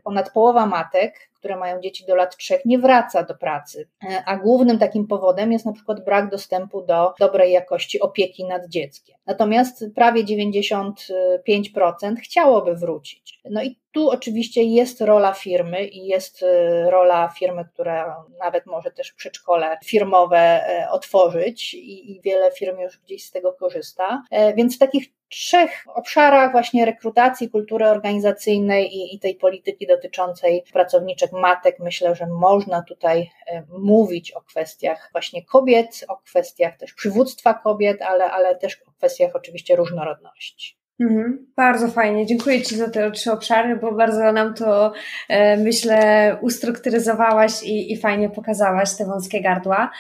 ponad 0.03 0.31
połowa 0.33 0.65
matek 0.65 1.33
które 1.43 1.57
mają 1.57 1.81
dzieci 1.81 2.05
do 2.05 2.15
lat 2.15 2.37
trzech, 2.37 2.65
nie 2.65 2.79
wraca 2.79 3.23
do 3.23 3.35
pracy. 3.35 3.87
E, 4.03 4.23
a 4.25 4.37
głównym 4.37 4.79
takim 4.79 5.07
powodem 5.07 5.51
jest 5.51 5.65
na 5.65 5.73
przykład 5.73 6.05
brak 6.05 6.29
dostępu 6.29 6.81
do 6.81 7.13
dobrej 7.19 7.51
jakości 7.51 7.99
opieki 7.99 8.45
nad 8.45 8.67
dzieckiem. 8.67 9.15
Natomiast 9.25 9.85
prawie 9.95 10.23
95% 10.23 12.15
chciałoby 12.23 12.75
wrócić. 12.75 13.39
No 13.49 13.63
i 13.63 13.79
tu 13.91 14.09
oczywiście 14.09 14.63
jest 14.63 15.01
rola 15.01 15.33
firmy 15.33 15.87
i 15.87 16.05
jest 16.05 16.43
e, 16.43 16.91
rola 16.91 17.29
firmy, 17.39 17.65
która 17.73 18.25
nawet 18.39 18.65
może 18.65 18.91
też 18.91 19.13
przedszkole 19.13 19.77
firmowe 19.85 20.37
e, 20.37 20.89
otworzyć 20.89 21.73
i, 21.73 22.11
i 22.11 22.21
wiele 22.21 22.51
firm 22.51 22.79
już 22.79 22.99
gdzieś 22.99 23.25
z 23.25 23.31
tego 23.31 23.53
korzysta. 23.53 24.23
Więc 24.55 24.75
w 24.75 24.79
takich 24.79 25.07
trzech 25.33 25.85
obszarach 25.95 26.51
właśnie 26.51 26.85
rekrutacji, 26.85 27.49
kultury 27.49 27.87
organizacyjnej 27.87 28.95
i, 28.95 29.15
i, 29.15 29.19
tej 29.19 29.35
polityki 29.35 29.87
dotyczącej 29.87 30.63
pracowniczek 30.73 31.31
matek, 31.31 31.79
myślę, 31.79 32.15
że 32.15 32.27
można 32.27 32.83
tutaj 32.83 33.31
e, 33.47 33.63
mówić 33.77 34.31
o 34.31 34.41
kwestiach 34.41 35.09
właśnie 35.11 35.45
kobiet, 35.45 36.05
o 36.07 36.17
kwestiach 36.17 36.77
też 36.77 36.93
przywództwa 36.93 37.53
kobiet, 37.53 38.01
ale, 38.01 38.31
ale 38.31 38.55
też 38.55 38.81
o 38.87 38.92
kwestiach 39.03 39.35
oczywiście 39.35 39.75
różnorodności. 39.75 40.77
Mhm, 40.99 41.47
bardzo 41.57 41.87
fajnie, 41.87 42.25
dziękuję 42.25 42.61
Ci 42.61 42.75
za 42.75 42.89
te 42.89 43.11
trzy 43.11 43.31
obszary, 43.31 43.75
bo 43.75 43.91
bardzo 43.91 44.31
nam 44.31 44.53
to, 44.53 44.93
e, 45.29 45.57
myślę, 45.57 46.37
ustrukturyzowałaś 46.41 47.63
i, 47.63 47.91
i 47.93 47.97
fajnie 47.97 48.29
pokazałaś 48.29 48.95
te 48.97 49.05
wąskie 49.05 49.41
gardła. 49.41 49.91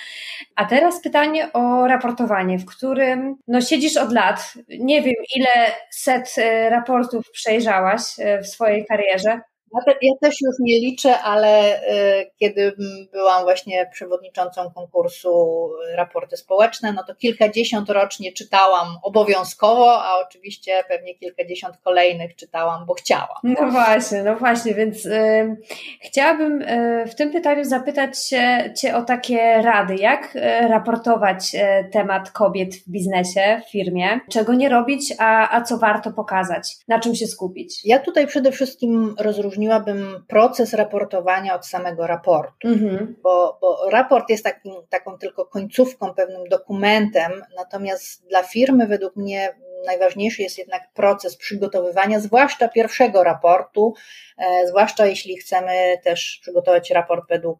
A 0.55 0.65
teraz 0.65 1.01
pytanie 1.01 1.53
o 1.53 1.87
raportowanie, 1.87 2.59
w 2.59 2.65
którym 2.65 3.35
no, 3.47 3.61
siedzisz 3.61 3.97
od 3.97 4.13
lat. 4.13 4.53
Nie 4.79 5.01
wiem, 5.01 5.15
ile 5.35 5.71
set 5.89 6.35
e, 6.37 6.69
raportów 6.69 7.31
przejrzałaś 7.31 8.01
e, 8.19 8.41
w 8.41 8.47
swojej 8.47 8.85
karierze. 8.85 9.41
Ja, 9.73 9.93
te, 9.93 9.99
ja, 10.01 10.13
też 10.21 10.41
już 10.41 10.55
nie 10.59 10.79
liczę, 10.79 11.19
ale 11.19 11.81
y, 12.21 12.31
kiedy 12.39 12.75
byłam 13.11 13.43
właśnie 13.43 13.89
przewodniczącą 13.91 14.71
konkursu 14.71 15.69
Raporty 15.95 16.37
Społeczne, 16.37 16.93
no 16.93 17.03
to 17.07 17.15
kilkadziesiąt 17.15 17.89
rocznie 17.89 18.31
czytałam 18.31 18.87
obowiązkowo, 19.03 20.03
a 20.03 20.19
oczywiście 20.27 20.83
pewnie 20.87 21.15
kilkadziesiąt 21.15 21.77
kolejnych 21.77 22.35
czytałam, 22.35 22.85
bo 22.85 22.93
chciałam. 22.93 23.37
No 23.43 23.71
właśnie, 23.71 24.23
no 24.23 24.35
właśnie, 24.35 24.73
więc 24.73 25.05
y, 25.05 25.57
chciałabym 26.01 26.61
y, 26.61 27.05
w 27.07 27.15
tym 27.15 27.31
pytaniu 27.31 27.63
zapytać 27.63 28.27
się, 28.27 28.73
Cię 28.77 28.95
o 28.95 29.01
takie 29.01 29.61
rady. 29.61 29.95
Jak 29.95 30.35
y, 30.35 30.67
raportować 30.67 31.55
y, 31.55 31.89
temat 31.91 32.31
kobiet 32.31 32.75
w 32.75 32.89
biznesie, 32.89 33.61
w 33.67 33.71
firmie? 33.71 34.19
Czego 34.29 34.53
nie 34.53 34.69
robić, 34.69 35.13
a, 35.19 35.57
a 35.57 35.61
co 35.61 35.77
warto 35.77 36.11
pokazać? 36.11 36.75
Na 36.87 36.99
czym 36.99 37.15
się 37.15 37.27
skupić? 37.27 37.85
Ja 37.85 37.99
tutaj 37.99 38.27
przede 38.27 38.51
wszystkim 38.51 39.15
rozróżniam 39.19 39.62
odróżniłabym 39.71 40.25
proces 40.27 40.73
raportowania 40.73 41.55
od 41.55 41.65
samego 41.65 42.07
raportu, 42.07 42.67
mhm. 42.67 43.15
bo, 43.23 43.57
bo 43.61 43.89
raport 43.89 44.29
jest 44.29 44.43
takim, 44.43 44.73
taką 44.89 45.17
tylko 45.17 45.45
końcówką, 45.45 46.13
pewnym 46.13 46.49
dokumentem, 46.49 47.31
natomiast 47.57 48.27
dla 48.27 48.43
firmy 48.43 48.87
według 48.87 49.15
mnie 49.15 49.55
najważniejszy 49.85 50.41
jest 50.41 50.57
jednak 50.57 50.93
proces 50.93 51.37
przygotowywania, 51.37 52.19
zwłaszcza 52.19 52.67
pierwszego 52.67 53.23
raportu, 53.23 53.93
e, 54.37 54.67
zwłaszcza 54.67 55.05
jeśli 55.05 55.37
chcemy 55.37 55.97
też 56.03 56.39
przygotować 56.41 56.91
raport 56.91 57.29
według 57.29 57.59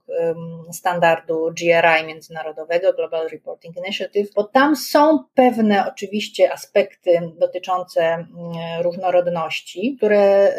standardu 0.72 1.54
GRI 1.58 2.08
międzynarodowego, 2.08 2.94
Global 2.94 3.28
Reporting 3.30 3.78
Initiative, 3.78 4.34
bo 4.36 4.44
tam 4.44 4.76
są 4.76 5.20
pewne 5.36 5.88
oczywiście 5.88 6.54
aspekty 6.54 7.32
dotyczące 7.40 8.26
różnorodności, 8.82 9.96
które 9.98 10.54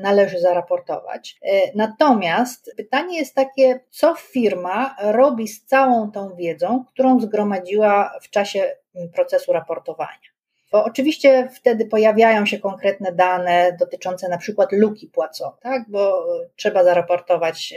należy 0.00 0.40
zaraportować. 0.40 1.36
E, 1.42 1.60
natomiast 1.74 2.72
pytanie 2.76 3.18
jest 3.18 3.34
takie, 3.34 3.80
co 3.90 4.14
firma 4.14 4.96
robi 5.00 5.48
z 5.48 5.64
całą 5.64 6.10
tą 6.10 6.34
wiedzą, 6.34 6.84
którą 6.92 7.20
zgromadziła 7.20 8.12
w 8.22 8.30
czasie 8.30 8.76
procesu 9.14 9.52
raportowania. 9.52 10.37
Bo 10.72 10.84
oczywiście 10.84 11.48
wtedy 11.54 11.86
pojawiają 11.86 12.46
się 12.46 12.58
konkretne 12.58 13.12
dane 13.12 13.76
dotyczące 13.80 14.28
na 14.28 14.38
przykład 14.38 14.72
luki 14.72 15.06
płacowe, 15.06 15.56
tak? 15.62 15.82
bo 15.88 16.26
trzeba 16.56 16.84
zaraportować 16.84 17.74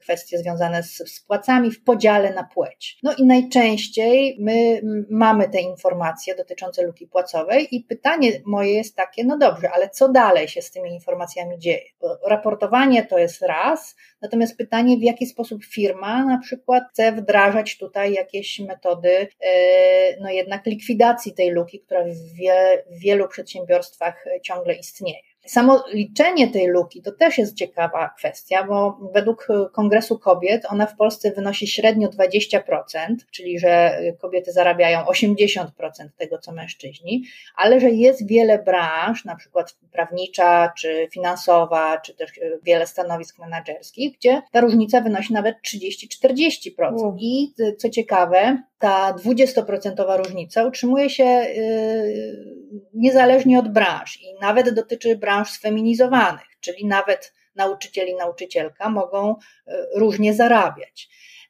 kwestie 0.00 0.38
związane 0.38 0.82
z, 0.82 0.96
z 0.96 1.20
płacami 1.20 1.70
w 1.70 1.84
podziale 1.84 2.34
na 2.34 2.44
płeć. 2.44 2.98
No 3.02 3.14
i 3.18 3.26
najczęściej 3.26 4.36
my 4.40 4.80
mamy 5.10 5.48
te 5.48 5.60
informacje 5.60 6.34
dotyczące 6.34 6.82
luki 6.82 7.06
płacowej 7.06 7.76
i 7.76 7.80
pytanie 7.80 8.32
moje 8.46 8.72
jest 8.72 8.96
takie, 8.96 9.24
no 9.24 9.38
dobrze, 9.38 9.70
ale 9.70 9.90
co 9.90 10.08
dalej 10.08 10.48
się 10.48 10.62
z 10.62 10.70
tymi 10.70 10.90
informacjami 10.90 11.58
dzieje? 11.58 11.84
Bo 12.00 12.18
raportowanie 12.26 13.06
to 13.06 13.18
jest 13.18 13.42
raz, 13.42 13.96
natomiast 14.22 14.56
pytanie, 14.56 14.96
w 14.96 15.02
jaki 15.02 15.26
sposób 15.26 15.64
firma 15.64 16.24
na 16.24 16.38
przykład 16.38 16.84
chce 16.90 17.12
wdrażać 17.12 17.78
tutaj 17.78 18.12
jakieś 18.12 18.60
metody, 18.60 19.28
e, 19.40 19.50
no 20.20 20.30
jednak 20.30 20.66
likwidacji 20.66 21.34
tej 21.34 21.50
luki, 21.50 21.77
która 21.80 22.04
w, 22.04 22.10
w 22.90 22.98
wielu 22.98 23.28
przedsiębiorstwach 23.28 24.24
ciągle 24.42 24.74
istnieje. 24.74 25.27
Samo 25.48 25.84
liczenie 25.92 26.48
tej 26.48 26.66
luki 26.66 27.02
to 27.02 27.12
też 27.12 27.38
jest 27.38 27.56
ciekawa 27.56 28.08
kwestia, 28.16 28.64
bo 28.64 28.98
według 29.12 29.46
Kongresu 29.72 30.18
Kobiet 30.18 30.66
ona 30.70 30.86
w 30.86 30.96
Polsce 30.96 31.30
wynosi 31.32 31.66
średnio 31.66 32.08
20%, 32.08 32.60
czyli 33.30 33.58
że 33.58 34.00
kobiety 34.18 34.52
zarabiają 34.52 35.00
80% 35.00 35.66
tego, 36.18 36.38
co 36.38 36.52
mężczyźni, 36.52 37.24
ale 37.56 37.80
że 37.80 37.90
jest 37.90 38.28
wiele 38.28 38.58
branż, 38.58 39.24
na 39.24 39.36
przykład 39.36 39.76
prawnicza, 39.92 40.72
czy 40.78 41.08
finansowa, 41.12 41.98
czy 42.00 42.14
też 42.14 42.40
wiele 42.62 42.86
stanowisk 42.86 43.38
menedżerskich, 43.38 44.16
gdzie 44.18 44.42
ta 44.52 44.60
różnica 44.60 45.00
wynosi 45.00 45.32
nawet 45.32 45.56
30-40%. 45.66 47.16
I 47.18 47.52
co 47.78 47.88
ciekawe, 47.88 48.62
ta 48.78 49.14
20% 49.24 50.16
różnica 50.16 50.64
utrzymuje 50.64 51.10
się 51.10 51.24
y, 51.24 52.88
niezależnie 52.94 53.58
od 53.58 53.68
branż 53.68 54.22
i 54.22 54.40
nawet 54.40 54.74
dotyczy 54.74 55.16
branż 55.16 55.37
sfeminizowanych, 55.44 56.46
czyli 56.60 56.86
nawet 56.86 57.32
nauczyciel 57.54 58.08
i 58.08 58.14
nauczycielka 58.14 58.88
mogą 58.88 59.32
y, 59.32 59.72
różnie 59.94 60.34
zarabiać. 60.34 61.08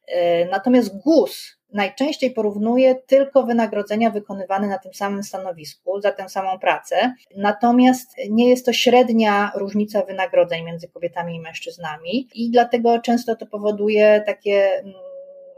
Y, 0.09 0.49
natomiast 0.51 0.99
GUS 0.99 1.59
najczęściej 1.73 2.31
porównuje 2.31 2.95
tylko 2.95 3.43
wynagrodzenia 3.43 4.11
wykonywane 4.11 4.69
na 4.69 4.79
tym 4.79 4.95
samym 4.95 5.23
stanowisku, 5.23 6.01
za 6.01 6.13
tę 6.13 6.29
samą 6.29 6.59
pracę, 6.59 7.15
natomiast 7.37 8.15
nie 8.31 8.51
jest 8.51 8.67
to 8.67 8.73
średnia 8.73 9.53
różnica 9.55 10.03
wynagrodzeń 10.03 10.65
między 10.65 10.89
kobietami 10.89 11.37
i 11.37 11.41
mężczyznami 11.41 12.29
i 12.35 12.51
dlatego 12.51 12.99
często 12.99 13.37
to 13.37 13.47
powoduje 13.47 14.23
takie 14.27 14.79
mm, 14.79 14.95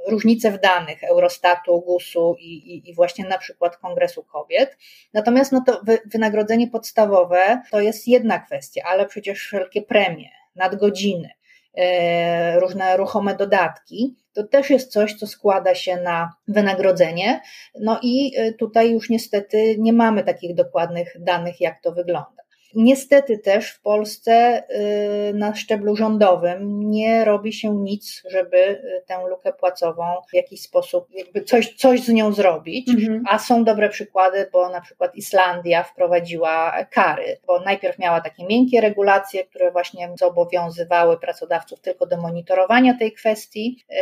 różnice 0.09 0.51
w 0.51 0.61
danych 0.61 1.05
Eurostatu, 1.05 1.81
GUS-u 1.81 2.37
i, 2.39 2.45
i, 2.45 2.91
i, 2.91 2.95
właśnie 2.95 3.29
na 3.29 3.39
przykład 3.39 3.77
Kongresu 3.77 4.23
Kobiet. 4.23 4.77
Natomiast 5.13 5.53
no 5.53 5.63
to 5.67 5.83
wynagrodzenie 6.07 6.69
podstawowe 6.69 7.63
to 7.71 7.81
jest 7.81 8.09
jedna 8.09 8.39
kwestia, 8.39 8.83
ale 8.87 9.07
przecież 9.07 9.39
wszelkie 9.39 9.83
premie, 9.83 10.29
nadgodziny, 10.57 11.31
e, 11.75 12.61
różne 12.61 12.97
ruchome 12.97 13.37
dodatki, 13.37 14.17
to 14.33 14.45
też 14.45 14.71
jest 14.71 14.93
coś, 14.93 15.15
co 15.15 15.27
składa 15.27 15.75
się 15.75 15.97
na 15.97 16.35
wynagrodzenie. 16.49 17.41
No 17.81 17.99
i 18.03 18.33
e, 18.37 18.53
tutaj 18.53 18.91
już 18.93 19.11
niestety 19.11 19.77
nie 19.79 19.93
mamy 19.93 20.25
takich 20.25 20.55
dokładnych 20.55 21.17
danych, 21.21 21.61
jak 21.61 21.83
to 21.83 21.93
wygląda. 21.93 22.43
Niestety 22.75 23.39
też 23.39 23.71
w 23.71 23.83
Polsce 23.83 24.63
y, 25.31 25.35
na 25.35 25.55
szczeblu 25.55 25.97
rządowym 25.97 26.91
nie 26.91 27.25
robi 27.25 27.53
się 27.53 27.75
nic, 27.75 28.23
żeby 28.29 28.57
y, 28.57 29.03
tę 29.07 29.19
lukę 29.29 29.53
płacową 29.53 30.05
w 30.31 30.35
jakiś 30.35 30.63
sposób, 30.63 31.07
jakby 31.15 31.43
coś, 31.43 31.75
coś 31.75 32.01
z 32.01 32.09
nią 32.09 32.33
zrobić, 32.33 32.89
mhm. 32.89 33.25
a 33.29 33.39
są 33.39 33.65
dobre 33.65 33.89
przykłady, 33.89 34.49
bo 34.53 34.69
na 34.69 34.81
przykład 34.81 35.15
Islandia 35.15 35.83
wprowadziła 35.83 36.85
kary, 36.91 37.37
bo 37.47 37.61
najpierw 37.61 37.99
miała 37.99 38.21
takie 38.21 38.47
miękkie 38.47 38.81
regulacje, 38.81 39.45
które 39.45 39.73
właśnie 39.73 40.11
zobowiązywały 40.19 41.19
pracodawców 41.19 41.81
tylko 41.81 42.07
do 42.07 42.17
monitorowania 42.17 42.99
tej 42.99 43.13
kwestii, 43.13 43.85
yy, 43.89 43.97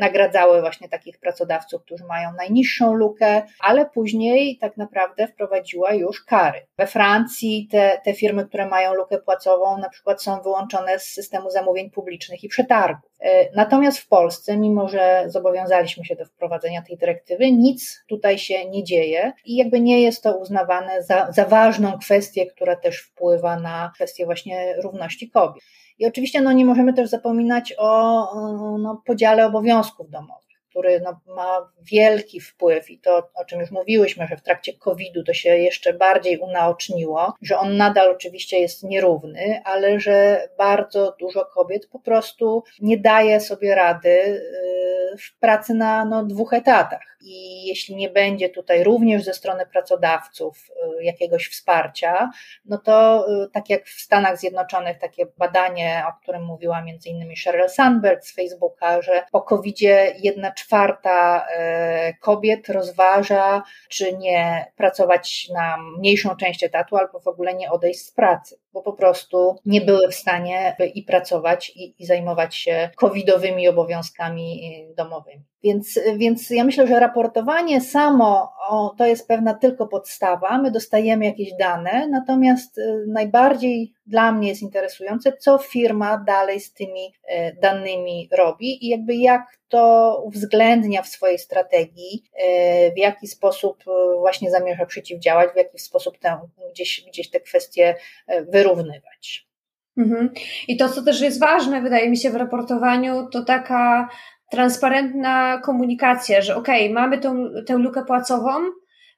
nagradzały 0.00 0.60
właśnie 0.60 0.88
takich 0.88 1.18
pracodawców, 1.18 1.82
którzy 1.82 2.04
mają 2.04 2.32
najniższą 2.32 2.94
lukę, 2.94 3.42
ale 3.60 3.86
później 3.86 4.58
tak 4.58 4.76
naprawdę 4.76 5.28
wprowadziła 5.28 5.94
już 5.94 6.24
kary. 6.24 6.66
We 6.78 6.86
Francji 6.86 7.68
te, 7.70 8.00
te 8.04 8.09
firmy, 8.14 8.46
które 8.46 8.66
mają 8.66 8.94
lukę 8.94 9.18
płacową, 9.18 9.78
na 9.78 9.88
przykład 9.88 10.22
są 10.22 10.42
wyłączone 10.42 10.98
z 10.98 11.02
systemu 11.02 11.50
zamówień 11.50 11.90
publicznych 11.90 12.44
i 12.44 12.48
przetargów. 12.48 13.10
E, 13.20 13.56
natomiast 13.56 13.98
w 13.98 14.08
Polsce, 14.08 14.56
mimo 14.56 14.88
że 14.88 15.24
zobowiązaliśmy 15.26 16.04
się 16.04 16.16
do 16.16 16.24
wprowadzenia 16.24 16.82
tej 16.82 16.96
dyrektywy, 16.96 17.52
nic 17.52 18.04
tutaj 18.08 18.38
się 18.38 18.70
nie 18.70 18.84
dzieje 18.84 19.32
i 19.44 19.56
jakby 19.56 19.80
nie 19.80 20.02
jest 20.02 20.22
to 20.22 20.36
uznawane 20.36 21.02
za, 21.02 21.32
za 21.32 21.44
ważną 21.44 21.98
kwestię, 21.98 22.46
która 22.46 22.76
też 22.76 23.00
wpływa 23.00 23.56
na 23.56 23.90
kwestię 23.94 24.24
właśnie 24.24 24.76
równości 24.82 25.30
kobiet. 25.30 25.64
I 25.98 26.06
oczywiście 26.06 26.40
no, 26.40 26.52
nie 26.52 26.64
możemy 26.64 26.92
też 26.92 27.08
zapominać 27.08 27.74
o 27.78 28.22
no, 28.78 29.02
podziale 29.06 29.46
obowiązków 29.46 30.10
domowych 30.10 30.49
który 30.80 31.00
no, 31.00 31.34
ma 31.34 31.72
wielki 31.82 32.40
wpływ 32.40 32.90
i 32.90 32.98
to, 32.98 33.30
o 33.34 33.44
czym 33.44 33.60
już 33.60 33.70
mówiłyśmy, 33.70 34.26
że 34.26 34.36
w 34.36 34.42
trakcie 34.42 34.72
COVID-u 34.72 35.24
to 35.24 35.34
się 35.34 35.56
jeszcze 35.56 35.92
bardziej 35.92 36.38
unaoczniło, 36.38 37.34
że 37.42 37.58
on 37.58 37.76
nadal 37.76 38.10
oczywiście 38.10 38.58
jest 38.58 38.82
nierówny, 38.82 39.62
ale 39.64 40.00
że 40.00 40.48
bardzo 40.58 41.16
dużo 41.20 41.44
kobiet 41.44 41.86
po 41.86 41.98
prostu 41.98 42.62
nie 42.80 42.98
daje 42.98 43.40
sobie 43.40 43.74
rady 43.74 44.08
y, 44.08 44.40
w 45.18 45.38
pracy 45.38 45.74
na 45.74 46.04
no, 46.04 46.24
dwóch 46.24 46.52
etatach. 46.52 47.16
I 47.20 47.66
jeśli 47.66 47.96
nie 47.96 48.10
będzie 48.10 48.48
tutaj 48.48 48.84
również 48.84 49.24
ze 49.24 49.34
strony 49.34 49.66
pracodawców 49.66 50.70
y, 51.00 51.04
jakiegoś 51.04 51.48
wsparcia, 51.48 52.30
no 52.64 52.78
to 52.78 53.26
y, 53.44 53.50
tak 53.52 53.70
jak 53.70 53.86
w 53.86 54.00
Stanach 54.00 54.38
Zjednoczonych 54.38 54.98
takie 54.98 55.26
badanie, 55.38 56.04
o 56.08 56.22
którym 56.22 56.44
mówiła 56.44 56.82
między 56.82 57.08
innymi 57.08 57.36
Sheryl 57.36 57.68
Sandberg 57.68 58.24
z 58.24 58.34
Facebooka, 58.34 59.02
że 59.02 59.24
po 59.32 59.42
COVID-zie 59.42 60.14
jedna 60.18 60.52
czwarta 60.52 61.46
e, 61.48 62.14
kobiet 62.14 62.68
rozważa, 62.68 63.62
czy 63.88 64.16
nie 64.16 64.72
pracować 64.76 65.48
na 65.54 65.76
mniejszą 65.98 66.36
część 66.36 66.64
etatu, 66.64 66.96
albo 66.96 67.20
w 67.20 67.28
ogóle 67.28 67.54
nie 67.54 67.70
odejść 67.70 68.00
z 68.00 68.12
pracy, 68.12 68.58
bo 68.72 68.82
po 68.82 68.92
prostu 68.92 69.56
nie 69.66 69.80
były 69.80 70.08
w 70.08 70.14
stanie 70.14 70.76
i 70.94 71.02
pracować, 71.02 71.72
i, 71.76 71.94
i 71.98 72.06
zajmować 72.06 72.56
się 72.56 72.90
covidowymi 72.96 73.68
obowiązkami 73.68 74.60
e, 74.90 74.94
domowymi. 74.94 75.44
Więc, 75.62 76.00
więc 76.16 76.50
ja 76.50 76.64
myślę, 76.64 76.86
że 76.86 77.00
raportowanie 77.00 77.80
samo 77.80 78.52
o, 78.68 78.94
to 78.98 79.06
jest 79.06 79.28
pewna 79.28 79.54
tylko 79.54 79.86
podstawa. 79.86 80.58
My 80.58 80.70
dostajemy 80.70 81.24
jakieś 81.24 81.48
dane, 81.58 82.08
natomiast 82.08 82.78
e, 82.78 82.82
najbardziej 83.08 83.92
dla 84.10 84.32
mnie 84.32 84.48
jest 84.48 84.62
interesujące, 84.62 85.32
co 85.32 85.58
firma 85.58 86.24
dalej 86.26 86.60
z 86.60 86.72
tymi 86.72 87.14
danymi 87.62 88.28
robi 88.32 88.86
i 88.86 88.88
jakby 88.88 89.14
jak 89.14 89.60
to 89.70 90.22
uwzględnia 90.24 91.02
w 91.02 91.08
swojej 91.08 91.38
strategii, 91.38 92.22
e, 92.34 92.92
w 92.92 92.98
jaki 92.98 93.26
sposób 93.26 93.84
e, 93.86 94.18
właśnie 94.18 94.50
zamierza 94.50 94.86
przeciwdziałać, 94.86 95.50
w 95.52 95.56
jaki 95.56 95.78
sposób 95.78 96.18
tę, 96.18 96.40
gdzieś, 96.72 97.04
gdzieś 97.08 97.30
te 97.30 97.40
kwestie 97.40 97.96
e, 98.26 98.42
wyrównywać. 98.44 99.46
Mhm. 99.96 100.30
I 100.68 100.76
to, 100.76 100.88
co 100.88 101.02
też 101.02 101.20
jest 101.20 101.40
ważne, 101.40 101.82
wydaje 101.82 102.10
mi 102.10 102.16
się, 102.16 102.30
w 102.30 102.36
raportowaniu, 102.36 103.28
to 103.32 103.44
taka 103.44 104.08
transparentna 104.50 105.60
komunikacja, 105.64 106.42
że 106.42 106.56
okej, 106.56 106.82
okay, 106.82 106.94
mamy 106.94 107.18
tą, 107.18 107.48
tę 107.66 107.74
lukę 107.74 108.04
płacową 108.04 108.50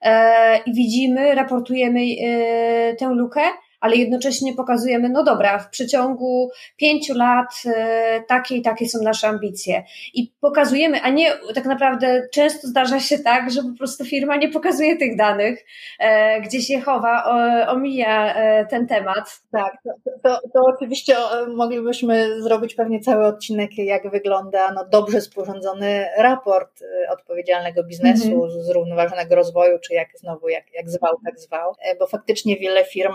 e, 0.01 0.59
i 0.67 0.75
widzimy, 0.75 1.35
raportujemy 1.35 2.01
e, 2.01 2.97
tę 2.97 3.09
lukę, 3.09 3.43
ale 3.83 3.97
jednocześnie 3.97 4.55
pokazujemy, 4.55 5.09
no 5.09 5.25
dobra, 5.25 5.59
w 5.59 5.71
przeciągu 5.71 6.51
pięciu 6.77 7.15
lat 7.15 7.63
e, 7.67 8.23
takie 8.29 8.57
i 8.57 8.63
takie 8.63 8.89
są 8.89 9.03
nasze 9.03 9.29
ambicje. 9.29 9.85
I 10.15 10.33
pokazujemy, 10.41 11.01
a 11.01 11.11
nie 11.11 11.33
tak 11.55 11.65
naprawdę 11.65 12.29
często 12.33 12.69
zdarza 12.69 13.01
się 13.01 13.19
tak, 13.19 13.51
że 13.51 13.63
po 13.63 13.79
prostu 13.79 14.05
firma 14.05 14.37
nie 14.37 14.49
pokazuje 14.49 14.97
tych 14.97 15.17
danych, 15.17 15.65
e, 15.99 16.41
gdzie 16.41 16.61
się 16.61 16.81
chowa, 16.81 17.25
omija 17.69 18.35
e, 18.35 18.67
ten 18.67 18.87
temat. 18.87 19.41
Tak, 19.53 19.73
to, 19.85 20.11
to, 20.23 20.41
to 20.55 20.61
oczywiście 20.75 21.17
moglibyśmy 21.57 22.43
zrobić 22.43 22.75
pewnie 22.75 23.01
cały 23.01 23.27
odcinek, 23.27 23.79
jak 23.79 24.11
wygląda 24.11 24.73
no, 24.75 24.85
dobrze 24.91 25.21
sporządzony 25.21 26.07
raport 26.19 26.81
odpowiedzialnego 27.11 27.85
biznesu, 27.85 28.27
mm 28.27 28.41
-hmm. 28.41 28.63
zrównoważonego 28.63 29.35
rozwoju, 29.35 29.79
czy 29.79 29.95
jak 29.95 30.09
znowu, 30.19 30.49
jak, 30.49 30.65
jak 30.75 30.91
zwał, 30.91 31.13
tak 31.25 31.41
zwał, 31.41 31.75
bo 31.99 32.07
faktycznie 32.07 32.57
wiele 32.57 32.85
firm 32.85 33.15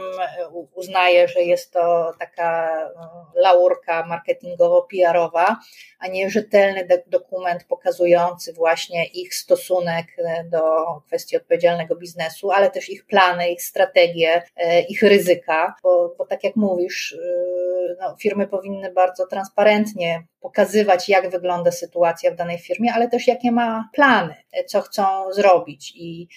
uznaje, 0.76 1.28
że 1.28 1.42
jest 1.42 1.74
to 1.74 2.14
taka 2.20 2.80
e, 3.36 3.42
laurka 3.42 4.04
marketingowo-PR-owa, 4.08 5.56
a 6.00 6.08
nie 6.08 6.30
rzetelny 6.30 6.88
dokument 7.08 7.64
pokazujący 7.64 8.54
właśnie 8.54 9.06
ich 9.06 9.36
stosunek 9.36 10.06
e, 10.18 10.44
do 10.44 10.62
kwestii 11.06 11.38
odpowiedzialnego 11.38 11.96
biznesu, 11.96 12.52
ale 12.52 12.72
też 12.72 12.90
ich 12.90 13.06
plany, 13.06 13.52
ich 13.52 13.64
strategie, 13.64 14.44
e, 14.56 14.82
ich 14.82 15.02
ryzyka, 15.02 15.76
bo, 15.84 16.16
bo 16.18 16.26
tak 16.26 16.44
jak 16.44 16.56
mówisz, 16.56 17.18
no, 18.00 18.16
firmy 18.20 18.48
powinny 18.48 18.92
bardzo 18.92 19.28
transparentnie 19.28 20.24
pokazywać, 20.42 21.10
jak 21.10 21.30
wygląda 21.30 21.72
sytuacja 21.72 22.32
w 22.32 22.36
danej 22.36 22.58
firmie, 22.58 22.94
ale 22.94 23.10
też 23.10 23.28
jakie 23.28 23.52
ma 23.52 23.90
plany, 23.94 24.36
co 24.68 24.82
chcą 24.82 25.34
zrobić. 25.34 25.94
I 25.96 26.28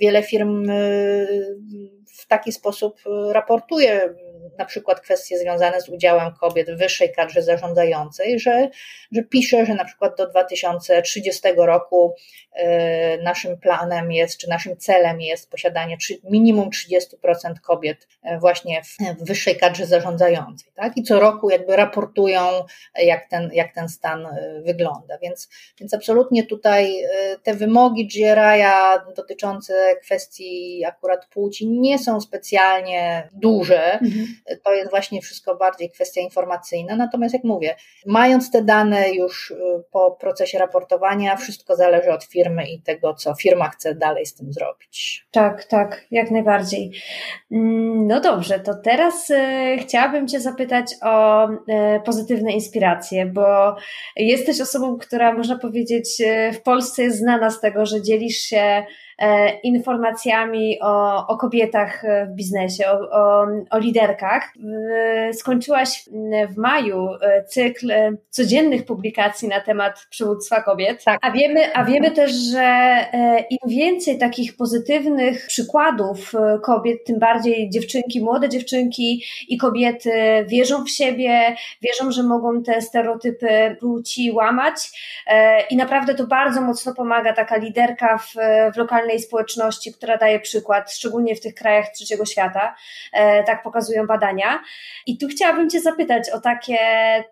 wiele 0.00 0.22
firm 0.22 0.70
w 2.12 2.26
taki 2.26 2.52
sposób 2.52 3.00
raportuje 3.32 4.14
na 4.58 4.64
przykład 4.64 5.00
kwestie 5.00 5.38
związane 5.38 5.80
z 5.80 5.88
udziałem 5.88 6.32
kobiet 6.40 6.70
w 6.70 6.78
wyższej 6.78 7.12
kadrze 7.12 7.42
zarządzającej, 7.42 8.40
że, 8.40 8.68
że 9.12 9.22
pisze, 9.22 9.66
że 9.66 9.74
na 9.74 9.84
przykład 9.84 10.16
do 10.16 10.26
2030 10.26 11.40
roku 11.56 12.14
e, 12.52 13.18
naszym 13.18 13.58
planem 13.58 14.12
jest, 14.12 14.38
czy 14.38 14.48
naszym 14.48 14.76
celem 14.76 15.20
jest 15.20 15.50
posiadanie 15.50 15.96
minimum 16.24 16.70
30% 16.70 17.54
kobiet 17.62 18.08
e, 18.22 18.38
właśnie 18.38 18.82
w 19.18 19.24
wyższej 19.26 19.56
kadrze 19.56 19.86
zarządzającej. 19.86 20.72
Tak? 20.74 20.96
I 20.96 21.02
co 21.02 21.20
roku 21.20 21.50
jakby 21.50 21.76
raportują, 21.76 22.40
jak 22.96 23.28
ten, 23.28 23.50
jak 23.52 23.74
ten 23.74 23.88
stan 23.88 24.26
e, 24.26 24.60
wygląda. 24.64 25.18
Więc, 25.18 25.48
więc 25.80 25.94
absolutnie 25.94 26.46
tutaj 26.46 26.94
te 27.42 27.54
wymogi 27.54 28.06
GRI 28.06 28.62
dotyczące 29.16 29.96
kwestii 30.02 30.84
akurat 30.84 31.26
płci 31.26 31.68
nie 31.68 31.98
są 31.98 32.20
specjalnie 32.20 33.28
duże. 33.32 33.92
Mhm 33.92 34.31
to 34.64 34.72
jest 34.72 34.90
właśnie 34.90 35.20
wszystko 35.20 35.56
bardziej 35.56 35.90
kwestia 35.90 36.20
informacyjna. 36.20 36.96
Natomiast 36.96 37.34
jak 37.34 37.44
mówię, 37.44 37.76
mając 38.06 38.50
te 38.50 38.62
dane 38.62 39.10
już 39.10 39.50
y, 39.50 39.54
po 39.92 40.10
procesie 40.10 40.58
raportowania, 40.58 41.36
wszystko 41.36 41.76
zależy 41.76 42.12
od 42.12 42.24
firmy 42.24 42.64
i 42.70 42.82
tego, 42.82 43.14
co 43.14 43.34
firma 43.34 43.68
chce 43.68 43.94
dalej 43.94 44.26
z 44.26 44.34
tym 44.34 44.52
zrobić. 44.52 45.26
Tak, 45.30 45.64
tak, 45.64 46.04
jak 46.10 46.30
najbardziej. 46.30 46.92
Mm, 47.52 48.06
no 48.06 48.20
dobrze, 48.20 48.60
to 48.60 48.74
teraz 48.74 49.30
y, 49.30 49.76
chciałabym 49.80 50.28
Cię 50.28 50.40
zapytać 50.40 50.94
o 51.02 51.48
y, 51.50 51.56
pozytywne 52.04 52.52
inspiracje, 52.52 53.26
bo 53.26 53.76
jesteś 54.16 54.60
osobą, 54.60 54.98
która 54.98 55.32
można 55.32 55.58
powiedzieć 55.58 56.22
w 56.52 56.62
Polsce 56.62 57.02
jest 57.02 57.18
znana 57.18 57.50
z 57.50 57.60
tego, 57.60 57.86
że 57.86 58.02
dzielisz 58.02 58.36
się 58.36 58.84
informacjami 59.62 60.78
o, 60.82 61.26
o 61.26 61.36
kobietach 61.36 62.02
w 62.28 62.34
biznesie, 62.34 62.84
o, 62.90 63.10
o, 63.10 63.46
o 63.70 63.78
liderkach. 63.78 64.52
Skończyłaś 65.32 66.04
w 66.48 66.56
maju 66.56 67.08
e, 67.20 67.44
cykl 67.44 67.90
e, 67.90 68.12
codziennych 68.30 68.84
publikacji 68.84 69.48
na 69.48 69.60
temat 69.60 70.06
przywództwa 70.10 70.62
kobiet, 70.62 71.04
tak. 71.04 71.18
a, 71.22 71.30
wiemy, 71.30 71.74
a 71.74 71.84
wiemy 71.84 72.10
też, 72.10 72.32
że 72.32 72.96
im 73.50 73.68
więcej 73.68 74.18
takich 74.18 74.56
pozytywnych 74.56 75.46
przykładów 75.46 76.32
kobiet, 76.62 77.04
tym 77.04 77.18
bardziej 77.18 77.70
dziewczynki, 77.70 78.20
młode 78.20 78.48
dziewczynki 78.48 79.24
i 79.48 79.58
kobiety 79.58 80.10
wierzą 80.46 80.84
w 80.84 80.90
siebie, 80.90 81.56
wierzą, 81.82 82.10
że 82.10 82.22
mogą 82.22 82.62
te 82.62 82.80
stereotypy 82.80 83.76
płci 83.80 84.32
łamać 84.32 84.74
i 85.70 85.76
naprawdę 85.76 86.14
to 86.14 86.26
bardzo 86.26 86.60
mocno 86.60 86.94
pomaga 86.94 87.32
taka 87.32 87.56
liderka 87.56 88.18
w, 88.18 88.34
w 88.74 88.76
lokalnej 88.76 89.11
liberalnej 89.12 89.20
społeczności, 89.20 89.92
która 89.92 90.16
daje 90.16 90.40
przykład, 90.40 90.92
szczególnie 90.92 91.34
w 91.34 91.40
tych 91.40 91.54
krajach 91.54 91.86
trzeciego 91.94 92.24
świata, 92.24 92.74
e, 93.12 93.44
tak 93.44 93.62
pokazują 93.62 94.06
badania. 94.06 94.62
I 95.06 95.18
tu 95.18 95.28
chciałabym 95.28 95.70
Cię 95.70 95.80
zapytać 95.80 96.30
o 96.30 96.40
takie 96.40 96.78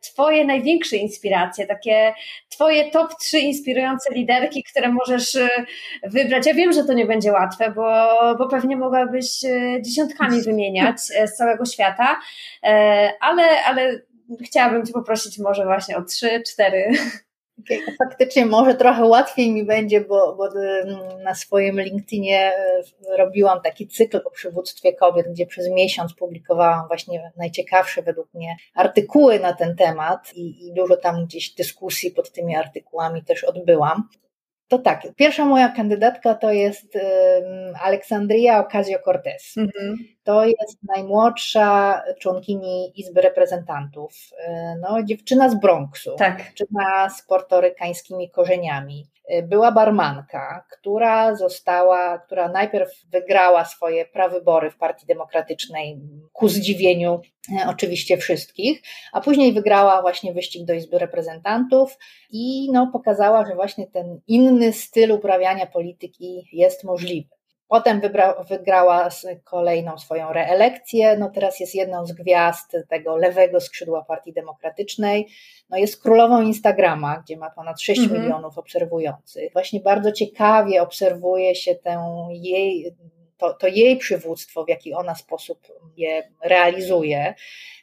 Twoje 0.00 0.44
największe 0.44 0.96
inspiracje, 0.96 1.66
takie 1.66 2.14
Twoje 2.48 2.90
top 2.90 3.14
trzy 3.20 3.38
inspirujące 3.38 4.14
liderki, 4.14 4.62
które 4.62 4.88
możesz 4.88 5.36
e, 5.36 5.48
wybrać. 6.04 6.46
Ja 6.46 6.54
wiem, 6.54 6.72
że 6.72 6.84
to 6.84 6.92
nie 6.92 7.06
będzie 7.06 7.32
łatwe, 7.32 7.70
bo, 7.70 8.08
bo 8.38 8.48
pewnie 8.48 8.76
mogłabyś 8.76 9.44
e, 9.44 9.82
dziesiątkami 9.82 10.42
wymieniać 10.50 11.00
z 11.00 11.36
całego 11.36 11.64
świata, 11.64 12.20
ale, 13.20 13.64
ale 13.64 14.00
chciałabym 14.44 14.86
Cię 14.86 14.92
poprosić 14.92 15.38
może 15.38 15.64
właśnie 15.64 15.96
o 15.96 16.02
trzy, 16.02 16.42
cztery. 16.46 16.92
Faktycznie 17.98 18.46
może 18.46 18.74
trochę 18.74 19.04
łatwiej 19.04 19.52
mi 19.52 19.64
będzie, 19.64 20.00
bo, 20.00 20.36
bo 20.36 20.48
mm, 20.60 21.22
na 21.22 21.34
swoim 21.34 21.80
LinkedInie 21.80 22.52
e, 22.54 22.82
robiłam 23.18 23.60
taki 23.62 23.88
cykl 23.88 24.20
o 24.24 24.30
przywództwie 24.30 24.92
kobiet, 24.92 25.26
gdzie 25.30 25.46
przez 25.46 25.70
miesiąc 25.70 26.14
publikowałam 26.14 26.88
właśnie 26.88 27.32
najciekawsze 27.36 28.02
według 28.02 28.34
mnie 28.34 28.56
artykuły 28.74 29.40
na 29.40 29.52
ten 29.52 29.76
temat 29.76 30.32
i, 30.34 30.68
i 30.68 30.72
dużo 30.72 30.96
tam 30.96 31.24
gdzieś 31.24 31.54
dyskusji 31.54 32.10
pod 32.10 32.32
tymi 32.32 32.56
artykułami 32.56 33.24
też 33.24 33.44
odbyłam. 33.44 34.08
To 34.70 34.78
tak, 34.78 35.06
pierwsza 35.16 35.44
moja 35.44 35.68
kandydatka 35.68 36.34
to 36.34 36.52
jest 36.52 36.98
Aleksandria 37.82 38.64
Ocasio-Cortez. 38.64 39.56
Mhm. 39.56 39.96
To 40.24 40.44
jest 40.44 40.78
najmłodsza 40.96 42.02
członkini 42.20 42.92
Izby 42.96 43.20
Reprezentantów. 43.20 44.12
E, 44.38 44.76
no, 44.80 45.02
dziewczyna 45.02 45.48
z 45.48 45.60
Bronxu, 45.60 46.16
tak. 46.18 46.38
dziewczyna 46.38 47.10
z 47.10 47.22
portorykańskimi 47.22 48.30
korzeniami. 48.30 49.06
E, 49.30 49.42
była 49.42 49.72
barmanka, 49.72 50.64
która 50.70 51.34
została, 51.34 52.18
która 52.18 52.48
najpierw 52.48 52.90
wygrała 53.12 53.64
swoje 53.64 54.04
prawybory 54.04 54.70
w 54.70 54.76
Partii 54.76 55.06
Demokratycznej 55.06 56.00
ku 56.32 56.48
zdziwieniu 56.48 57.20
e, 57.52 57.68
oczywiście 57.68 58.16
wszystkich, 58.16 58.82
a 59.12 59.20
później 59.20 59.52
wygrała 59.52 60.02
właśnie 60.02 60.32
wyścig 60.32 60.64
do 60.64 60.74
Izby 60.74 60.98
Reprezentantów 60.98 61.98
i 62.30 62.72
no, 62.72 62.90
pokazała, 62.92 63.46
że 63.46 63.54
właśnie 63.54 63.86
ten 63.86 64.20
inny 64.26 64.72
styl 64.72 65.12
uprawiania 65.12 65.66
polityki 65.66 66.48
jest 66.52 66.84
możliwy. 66.84 67.39
Potem 67.70 68.00
wybra, 68.00 68.44
wygrała 68.48 69.08
kolejną 69.44 69.98
swoją 69.98 70.32
reelekcję. 70.32 71.16
No 71.16 71.30
teraz 71.30 71.60
jest 71.60 71.74
jedną 71.74 72.06
z 72.06 72.12
gwiazd 72.12 72.76
tego 72.88 73.16
lewego 73.16 73.60
skrzydła 73.60 74.04
Partii 74.04 74.32
Demokratycznej. 74.32 75.28
No 75.68 75.76
jest 75.76 76.02
królową 76.02 76.42
Instagrama, 76.42 77.22
gdzie 77.24 77.36
ma 77.36 77.50
ponad 77.50 77.80
6 77.80 78.00
mhm. 78.00 78.22
milionów 78.22 78.58
obserwujących. 78.58 79.52
Właśnie 79.52 79.80
bardzo 79.80 80.12
ciekawie 80.12 80.82
obserwuje 80.82 81.54
się 81.54 81.74
tę 81.74 82.04
jej, 82.30 82.96
to, 83.38 83.54
to 83.54 83.66
jej 83.66 83.96
przywództwo, 83.96 84.64
w 84.64 84.68
jaki 84.68 84.94
ona 84.94 85.14
sposób 85.14 85.58
je 85.96 86.22
realizuje. 86.44 87.34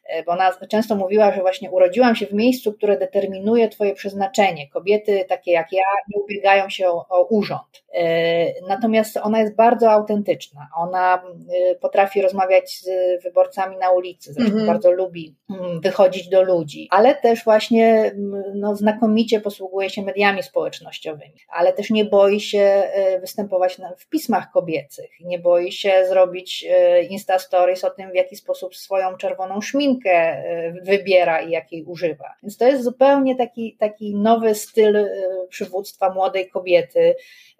E, 0.07 0.23
bo 0.23 0.31
ona 0.31 0.51
często 0.69 0.95
mówiła, 0.95 1.31
że 1.31 1.41
właśnie 1.41 1.71
urodziłam 1.71 2.15
się 2.15 2.25
w 2.25 2.33
miejscu, 2.33 2.73
które 2.73 2.97
determinuje 2.97 3.69
Twoje 3.69 3.93
przeznaczenie. 3.93 4.69
Kobiety 4.69 5.25
takie 5.29 5.51
jak 5.51 5.71
ja 5.71 5.83
nie 6.09 6.21
ubiegają 6.21 6.69
się 6.69 6.89
o, 6.89 7.05
o 7.09 7.23
urząd. 7.23 7.83
E, 7.93 8.67
natomiast 8.67 9.17
ona 9.17 9.39
jest 9.39 9.55
bardzo 9.55 9.91
autentyczna. 9.91 10.67
Ona 10.77 11.15
e, 11.15 11.75
potrafi 11.75 12.21
rozmawiać 12.21 12.79
z 12.79 12.89
wyborcami 13.23 13.77
na 13.77 13.91
ulicy, 13.91 14.33
zresztą 14.33 14.53
mm 14.53 14.63
-hmm. 14.63 14.67
bardzo 14.67 14.91
lubi 14.91 15.35
mm, 15.49 15.81
wychodzić 15.81 16.29
do 16.29 16.43
ludzi, 16.43 16.87
ale 16.91 17.15
też 17.15 17.43
właśnie 17.43 18.11
mm, 18.15 18.43
no, 18.55 18.75
znakomicie 18.75 19.41
posługuje 19.41 19.89
się 19.89 20.01
mediami 20.01 20.43
społecznościowymi, 20.43 21.35
ale 21.49 21.73
też 21.73 21.89
nie 21.89 22.05
boi 22.05 22.39
się 22.39 22.83
występować 23.21 23.77
w 23.97 24.09
pismach 24.09 24.51
kobiecych, 24.51 25.09
nie 25.21 25.39
boi 25.39 25.71
się 25.71 26.05
zrobić 26.09 26.65
Insta 27.09 27.39
Stories 27.39 27.83
o 27.83 27.89
tym, 27.89 28.11
w 28.11 28.15
jaki 28.15 28.35
sposób 28.35 28.75
swoją 28.75 29.17
czerwoną 29.17 29.61
szminkę 29.61 29.96
E, 30.05 30.71
wybiera 30.71 31.41
i 31.41 31.51
jakiej 31.51 31.83
używa. 31.83 32.33
Więc 32.43 32.57
to 32.57 32.67
jest 32.67 32.83
zupełnie 32.83 33.35
taki, 33.35 33.77
taki 33.79 34.15
nowy 34.15 34.55
styl 34.55 34.95
e, 34.95 35.07
przywództwa 35.49 36.13
młodej 36.13 36.49
kobiety, 36.49 37.15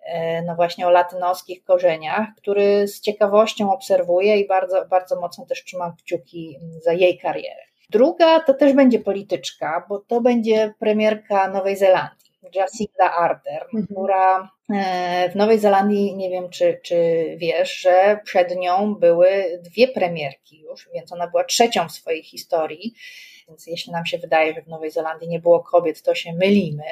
e, 0.05 0.41
no 0.41 0.55
właśnie 0.55 0.87
o 0.87 0.89
latynoskich 0.89 1.63
korzeniach, 1.63 2.27
który 2.37 2.87
z 2.87 3.01
ciekawością 3.01 3.71
obserwuję 3.71 4.37
i 4.37 4.47
bardzo, 4.47 4.85
bardzo 4.85 5.21
mocno 5.21 5.45
też 5.45 5.63
trzymam 5.63 5.95
kciuki 5.95 6.59
za 6.83 6.93
jej 6.93 7.17
karierę. 7.17 7.61
Druga 7.89 8.39
to 8.39 8.53
też 8.53 8.73
będzie 8.73 8.99
polityczka, 8.99 9.85
bo 9.89 9.99
to 9.99 10.21
będzie 10.21 10.73
premierka 10.79 11.51
Nowej 11.51 11.77
Zelandii. 11.77 12.16
Jacinda 12.55 13.13
Ardern, 13.13 13.67
mhm. 13.67 13.87
która 13.87 14.51
w 15.31 15.35
Nowej 15.35 15.59
Zelandii, 15.59 16.15
nie 16.15 16.29
wiem 16.29 16.49
czy, 16.49 16.79
czy 16.83 16.95
wiesz, 17.37 17.79
że 17.79 18.19
przed 18.23 18.55
nią 18.55 18.95
były 18.95 19.59
dwie 19.63 19.87
premierki 19.87 20.59
już, 20.59 20.89
więc 20.93 21.11
ona 21.11 21.27
była 21.27 21.43
trzecią 21.43 21.89
w 21.89 21.91
swojej 21.91 22.23
historii. 22.23 22.93
Więc 23.47 23.67
jeśli 23.67 23.91
nam 23.91 24.05
się 24.05 24.17
wydaje, 24.17 24.53
że 24.53 24.61
w 24.61 24.67
Nowej 24.67 24.91
Zelandii 24.91 25.29
nie 25.29 25.39
było 25.39 25.59
kobiet, 25.59 26.01
to 26.01 26.15
się 26.15 26.33
mylimy. 26.33 26.83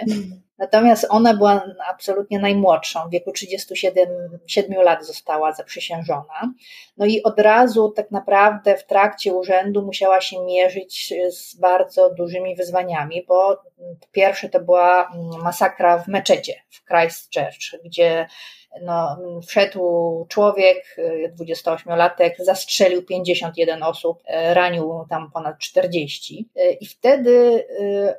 Natomiast 0.58 1.08
ona 1.10 1.34
była 1.34 1.66
absolutnie 1.90 2.40
najmłodszą, 2.40 3.08
w 3.08 3.12
wieku 3.12 3.32
37 3.32 4.08
7 4.48 4.82
lat 4.82 5.06
została 5.06 5.54
zaprzysiężona. 5.54 6.54
No 6.98 7.06
i 7.06 7.24
od 7.24 7.40
razu 7.40 7.90
tak 7.90 8.12
naprawdę 8.12 8.78
w 8.78 8.86
trakcie 8.86 9.34
urzędu 9.34 9.82
musiała 9.82 10.22
się 10.22 10.46
mierzyć 10.46 11.14
z 11.30 11.56
bardzo 11.56 12.10
dużymi 12.10 12.56
wyzwaniami, 12.56 13.26
bo 13.28 13.64
pierwsze 14.12 14.50
to 14.50 14.60
była 14.60 15.12
masakra 15.44 15.98
w 15.98 16.08
meczecie 16.08 16.54
w 16.70 16.86
Christchurch, 16.86 17.84
gdzie 17.86 18.28
no, 18.82 19.18
wszedł 19.48 20.26
człowiek, 20.30 20.98
28-latek, 21.40 22.32
zastrzelił 22.40 23.04
51 23.04 23.84
osób, 23.84 24.24
e, 24.26 24.54
ranił 24.54 25.06
tam 25.10 25.32
ponad 25.32 25.58
40. 25.60 26.50
E, 26.56 26.72
I 26.72 26.86
wtedy 26.86 27.66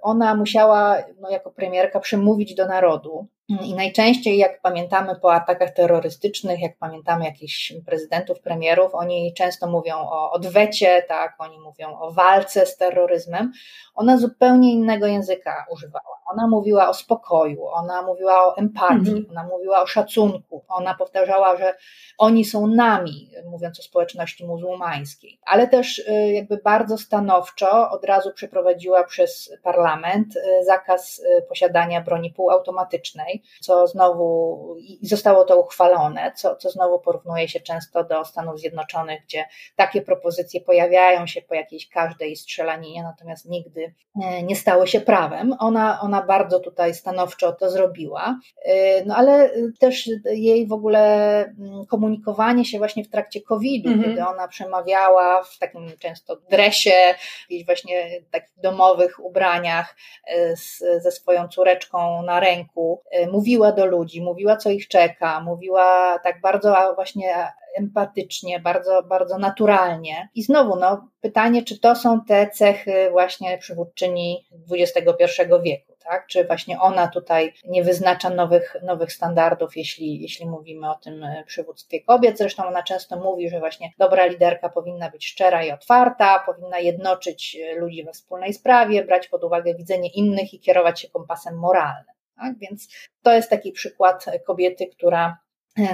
ona 0.02 0.34
musiała, 0.34 0.96
no, 1.20 1.30
jako 1.30 1.50
premierka, 1.50 2.00
przemówić 2.00 2.54
do 2.54 2.66
narodu. 2.66 3.26
I 3.48 3.74
najczęściej, 3.74 4.38
jak 4.38 4.60
pamiętamy 4.60 5.16
po 5.16 5.34
atakach 5.34 5.70
terrorystycznych, 5.70 6.60
jak 6.60 6.78
pamiętamy 6.78 7.24
jakichś 7.24 7.72
prezydentów, 7.86 8.40
premierów, 8.40 8.94
oni 8.94 9.34
często 9.34 9.66
mówią 9.66 9.96
o 9.96 10.30
odwecie, 10.32 11.04
tak, 11.08 11.34
oni 11.38 11.60
mówią 11.60 11.98
o 11.98 12.10
walce 12.12 12.66
z 12.66 12.76
terroryzmem. 12.76 13.52
Ona 13.94 14.18
zupełnie 14.18 14.72
innego 14.72 15.06
języka 15.06 15.66
używała. 15.70 16.16
Ona 16.26 16.46
mówiła 16.46 16.88
o 16.88 16.94
spokoju, 16.94 17.66
ona 17.66 18.02
mówiła 18.02 18.46
o 18.46 18.56
empatii, 18.56 19.10
mhm. 19.10 19.26
ona 19.30 19.44
mówiła 19.44 19.82
o 19.82 19.86
szacunku, 19.86 20.64
ona 20.68 20.94
powtarzała, 20.94 21.56
że 21.56 21.74
oni 22.18 22.44
są 22.44 22.66
nami, 22.66 23.30
mówiąc 23.50 23.80
o 23.80 23.82
społeczności 23.82 24.46
muzułmańskiej, 24.46 25.38
ale 25.46 25.68
też 25.68 25.98
y, 25.98 26.32
jakby 26.32 26.56
bardzo 26.56 26.98
stanowczo 26.98 27.90
od 27.90 28.04
razu 28.04 28.32
przeprowadziła 28.32 29.04
przez 29.04 29.52
parlament 29.62 30.36
y, 30.36 30.64
zakaz 30.64 31.18
y, 31.18 31.42
posiadania 31.48 32.00
broni 32.00 32.30
półautomatycznej, 32.30 33.35
co 33.60 33.86
znowu 33.86 34.76
i 34.78 35.06
zostało 35.06 35.44
to 35.44 35.60
uchwalone, 35.60 36.32
co, 36.36 36.56
co 36.56 36.70
znowu 36.70 37.00
porównuje 37.00 37.48
się 37.48 37.60
często 37.60 38.04
do 38.04 38.24
Stanów 38.24 38.60
Zjednoczonych, 38.60 39.22
gdzie 39.24 39.44
takie 39.76 40.02
propozycje 40.02 40.60
pojawiają 40.60 41.26
się 41.26 41.42
po 41.42 41.54
jakiejś 41.54 41.88
każdej 41.88 42.36
strzelaninie, 42.36 43.02
natomiast 43.02 43.48
nigdy 43.48 43.94
nie 44.42 44.56
stały 44.56 44.86
się 44.86 45.00
prawem. 45.00 45.54
Ona, 45.58 46.00
ona 46.00 46.22
bardzo 46.22 46.60
tutaj 46.60 46.94
stanowczo 46.94 47.52
to 47.52 47.70
zrobiła, 47.70 48.38
y, 48.66 49.04
no 49.06 49.16
ale 49.16 49.50
też 49.78 50.10
jej 50.24 50.66
w 50.66 50.72
ogóle 50.72 51.36
mm, 51.44 51.86
komunikowanie 51.86 52.64
się 52.64 52.78
właśnie 52.78 53.04
w 53.04 53.10
trakcie 53.10 53.40
COVID-u, 53.40 53.88
mm 53.88 54.00
-hmm. 54.00 54.04
kiedy 54.04 54.26
ona 54.26 54.48
przemawiała 54.48 55.42
w 55.42 55.58
takim 55.58 55.98
często 55.98 56.36
dresie, 56.36 57.14
jakichś 57.50 57.66
właśnie 57.66 58.22
takich 58.30 58.58
domowych 58.62 59.24
ubraniach 59.24 59.96
z, 60.54 61.02
ze 61.02 61.12
swoją 61.12 61.48
córeczką 61.48 62.22
na 62.22 62.40
ręku, 62.40 63.02
mówiła 63.26 63.72
do 63.72 63.86
ludzi, 63.86 64.22
mówiła 64.22 64.56
co 64.56 64.70
ich 64.70 64.88
czeka, 64.88 65.40
mówiła 65.40 66.18
tak 66.18 66.40
bardzo 66.40 66.92
właśnie 66.94 67.52
empatycznie, 67.76 68.60
bardzo, 68.60 69.02
bardzo 69.02 69.38
naturalnie. 69.38 70.28
I 70.34 70.42
znowu, 70.42 70.76
no, 70.76 71.08
pytanie, 71.20 71.62
czy 71.62 71.80
to 71.80 71.96
są 71.96 72.20
te 72.24 72.50
cechy 72.50 73.10
właśnie 73.10 73.58
przywódczyni 73.58 74.46
XXI 74.70 75.42
wieku 75.62 75.96
tak? 76.08 76.26
Czy 76.26 76.44
właśnie 76.44 76.80
ona 76.80 77.08
tutaj 77.08 77.52
nie 77.64 77.84
wyznacza 77.84 78.30
nowych, 78.30 78.76
nowych 78.82 79.12
standardów, 79.12 79.76
jeśli, 79.76 80.22
jeśli 80.22 80.46
mówimy 80.46 80.90
o 80.90 80.94
tym 80.94 81.24
e, 81.24 81.44
przywództwie 81.46 82.00
kobiet. 82.00 82.38
Zresztą 82.38 82.66
ona 82.66 82.82
często 82.82 83.16
mówi, 83.16 83.50
że 83.50 83.58
właśnie 83.58 83.92
dobra 83.98 84.26
liderka 84.26 84.68
powinna 84.68 85.10
być 85.10 85.26
szczera 85.26 85.64
i 85.64 85.70
otwarta, 85.70 86.42
powinna 86.46 86.78
jednoczyć 86.78 87.56
e, 87.56 87.74
ludzi 87.74 88.04
we 88.04 88.12
wspólnej 88.12 88.54
sprawie, 88.54 89.04
brać 89.04 89.28
pod 89.28 89.44
uwagę 89.44 89.74
widzenie 89.74 90.08
innych 90.08 90.54
i 90.54 90.60
kierować 90.60 91.00
się 91.00 91.08
kompasem 91.08 91.58
moralnym. 91.58 92.15
Tak? 92.36 92.58
Więc 92.58 92.88
to 93.22 93.32
jest 93.32 93.50
taki 93.50 93.72
przykład 93.72 94.24
kobiety, 94.46 94.86
która 94.86 95.38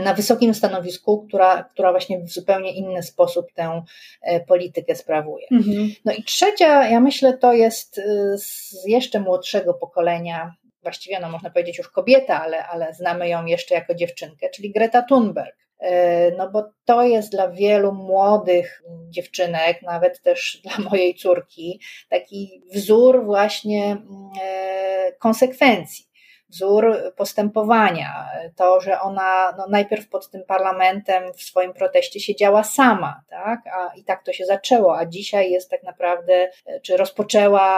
na 0.04 0.14
wysokim 0.14 0.54
stanowisku, 0.54 1.26
która, 1.26 1.64
która 1.64 1.90
właśnie 1.90 2.20
w 2.20 2.32
zupełnie 2.32 2.72
inny 2.72 3.02
sposób 3.02 3.52
tę 3.54 3.82
e, 4.22 4.40
politykę 4.40 4.94
sprawuje. 4.94 5.46
Mhm. 5.50 5.92
No 6.04 6.12
i 6.12 6.24
trzecia, 6.24 6.88
ja 6.88 7.00
myślę, 7.00 7.38
to 7.38 7.52
jest 7.52 7.98
e, 7.98 8.02
z 8.38 8.74
jeszcze 8.86 9.20
młodszego 9.20 9.74
pokolenia 9.74 10.54
właściwie 10.82 11.20
no 11.20 11.28
można 11.28 11.50
powiedzieć 11.50 11.78
już 11.78 11.88
kobieta, 11.88 12.42
ale, 12.42 12.66
ale 12.66 12.94
znamy 12.94 13.28
ją 13.28 13.46
jeszcze 13.46 13.74
jako 13.74 13.94
dziewczynkę, 13.94 14.50
czyli 14.50 14.72
Greta 14.72 15.02
Thunberg. 15.02 15.56
E, 15.78 16.30
no 16.30 16.50
bo 16.50 16.64
to 16.84 17.02
jest 17.02 17.30
dla 17.30 17.48
wielu 17.48 17.92
młodych 17.92 18.82
dziewczynek, 19.08 19.82
nawet 19.82 20.22
też 20.22 20.58
dla 20.64 20.90
mojej 20.90 21.14
córki, 21.14 21.80
taki 22.10 22.62
wzór 22.74 23.24
właśnie 23.24 23.84
mm, 23.84 24.30
e, 24.42 25.12
konsekwencji 25.12 26.11
wzór 26.52 26.96
postępowania. 27.16 28.28
To, 28.56 28.80
że 28.80 29.00
ona 29.00 29.54
no, 29.58 29.66
najpierw 29.68 30.08
pod 30.08 30.30
tym 30.30 30.44
parlamentem 30.44 31.32
w 31.32 31.42
swoim 31.42 31.72
proteście 31.72 32.20
siedziała 32.20 32.64
sama, 32.64 33.20
tak? 33.30 33.60
A, 33.66 33.94
i 33.96 34.04
tak 34.04 34.24
to 34.24 34.32
się 34.32 34.44
zaczęło, 34.44 34.98
a 34.98 35.06
dzisiaj 35.06 35.50
jest 35.50 35.70
tak 35.70 35.82
naprawdę, 35.82 36.50
czy 36.82 36.96
rozpoczęła 36.96 37.68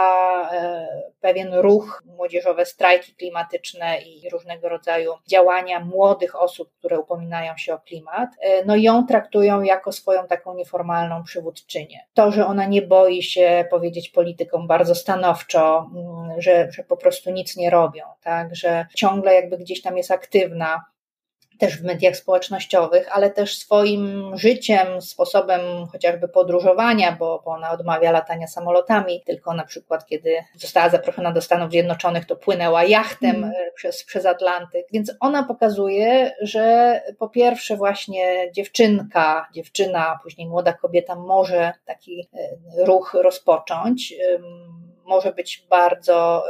e, 0.51 0.87
pewien 1.21 1.53
ruch, 1.53 2.03
młodzieżowe 2.05 2.65
strajki 2.65 3.15
klimatyczne 3.15 4.01
i 4.01 4.29
różnego 4.29 4.69
rodzaju 4.69 5.13
działania 5.27 5.79
młodych 5.79 6.41
osób, 6.41 6.69
które 6.79 6.99
upominają 6.99 7.57
się 7.57 7.73
o 7.73 7.79
klimat, 7.79 8.29
e, 8.39 8.65
no 8.65 8.75
ją 8.75 9.05
traktują 9.05 9.61
jako 9.61 9.91
swoją 9.91 10.27
taką 10.27 10.55
nieformalną 10.55 11.23
przywódczynię. 11.23 11.99
To, 12.13 12.31
że 12.31 12.45
ona 12.45 12.65
nie 12.65 12.81
boi 12.81 13.23
się 13.23 13.65
powiedzieć 13.69 14.09
politykom 14.09 14.67
bardzo 14.67 14.95
stanowczo, 14.95 15.89
mm, 15.95 16.41
że, 16.41 16.71
że 16.71 16.83
po 16.83 16.97
prostu 16.97 17.31
nic 17.31 17.57
nie 17.57 17.69
robią, 17.69 18.03
tak? 18.23 18.55
Że 18.55 18.64
że 18.65 18.85
ciągle 18.95 19.33
jakby 19.33 19.57
gdzieś 19.57 19.81
tam 19.81 19.97
jest 19.97 20.11
aktywna, 20.11 20.85
też 21.59 21.77
w 21.77 21.83
mediach 21.83 22.15
społecznościowych, 22.15 23.15
ale 23.15 23.29
też 23.29 23.57
swoim 23.57 24.31
życiem, 24.37 25.01
sposobem 25.01 25.61
chociażby 25.91 26.27
podróżowania, 26.27 27.11
bo, 27.11 27.41
bo 27.45 27.51
ona 27.51 27.71
odmawia 27.71 28.11
latania 28.11 28.47
samolotami, 28.47 29.21
tylko 29.25 29.53
na 29.53 29.65
przykład 29.65 30.05
kiedy 30.05 30.37
została 30.55 30.89
zaproszona 30.89 31.31
do 31.31 31.41
Stanów 31.41 31.71
Zjednoczonych, 31.71 32.25
to 32.25 32.35
płynęła 32.35 32.83
jachtem 32.83 33.35
mm. 33.35 33.51
przez, 33.75 34.03
przez 34.03 34.25
Atlantyk. 34.25 34.87
Więc 34.91 35.13
ona 35.19 35.43
pokazuje, 35.43 36.31
że 36.41 37.01
po 37.19 37.29
pierwsze 37.29 37.75
właśnie 37.75 38.51
dziewczynka, 38.51 39.47
dziewczyna, 39.53 40.19
później 40.23 40.47
młoda 40.47 40.73
kobieta 40.73 41.15
może 41.15 41.73
taki 41.85 42.29
e, 42.33 42.85
ruch 42.85 43.13
rozpocząć 43.13 44.13
może 45.05 45.33
być 45.33 45.65
bardzo 45.69 46.43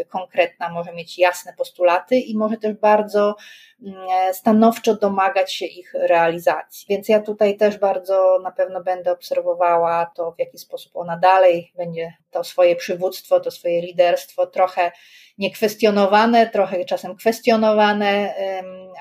y, 0.00 0.04
konkretna, 0.04 0.68
może 0.68 0.92
mieć 0.92 1.18
jasne 1.18 1.52
postulaty 1.58 2.16
i 2.16 2.36
może 2.36 2.56
też 2.56 2.74
bardzo 2.74 3.36
mm, 3.82 4.34
stanowczo 4.34 4.94
domagać 4.94 5.52
się 5.52 5.66
ich 5.66 5.94
realizacji. 5.94 6.86
Więc 6.88 7.08
ja 7.08 7.20
tutaj 7.20 7.56
też 7.56 7.78
bardzo 7.78 8.38
na 8.42 8.50
pewno 8.50 8.82
będę 8.82 9.12
obserwowała 9.12 10.10
to, 10.16 10.32
w 10.32 10.38
jaki 10.38 10.58
sposób 10.58 10.96
ona 10.96 11.16
dalej 11.16 11.72
będzie 11.76 12.12
to 12.30 12.44
swoje 12.44 12.76
przywództwo, 12.76 13.40
to 13.40 13.50
swoje 13.50 13.80
liderstwo 13.80 14.46
trochę 14.46 14.92
niekwestionowane, 15.38 16.46
trochę 16.46 16.84
czasem 16.84 17.16
kwestionowane, 17.16 18.34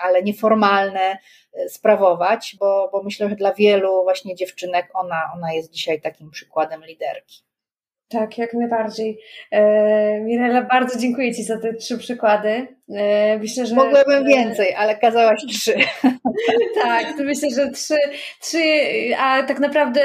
ale 0.01 0.23
nieformalne 0.23 1.17
y, 1.57 1.69
sprawować, 1.69 2.55
bo, 2.59 2.89
bo 2.91 3.03
myślę, 3.03 3.29
że 3.29 3.35
dla 3.35 3.53
wielu 3.53 4.03
właśnie 4.03 4.35
dziewczynek 4.35 4.89
ona, 4.93 5.31
ona 5.35 5.53
jest 5.53 5.71
dzisiaj 5.71 6.01
takim 6.01 6.31
przykładem 6.31 6.85
liderki. 6.85 7.43
Tak, 8.09 8.37
jak 8.37 8.53
najbardziej. 8.53 9.19
E, 9.51 10.21
Mirela, 10.21 10.61
bardzo 10.61 10.99
dziękuję 10.99 11.35
Ci 11.35 11.43
za 11.43 11.57
te 11.57 11.73
trzy 11.73 11.97
przykłady. 11.97 12.67
E, 12.89 13.39
myślę, 13.39 13.65
że. 13.65 13.75
Mogłabym 13.75 14.25
więcej, 14.25 14.75
ale 14.75 14.97
kazałaś 14.97 15.45
trzy. 15.49 15.73
tak, 16.83 17.17
to 17.17 17.23
myślę, 17.23 17.49
że 17.49 17.69
trzy, 17.71 17.97
trzy, 18.41 18.59
a 19.19 19.43
tak 19.43 19.59
naprawdę, 19.59 20.01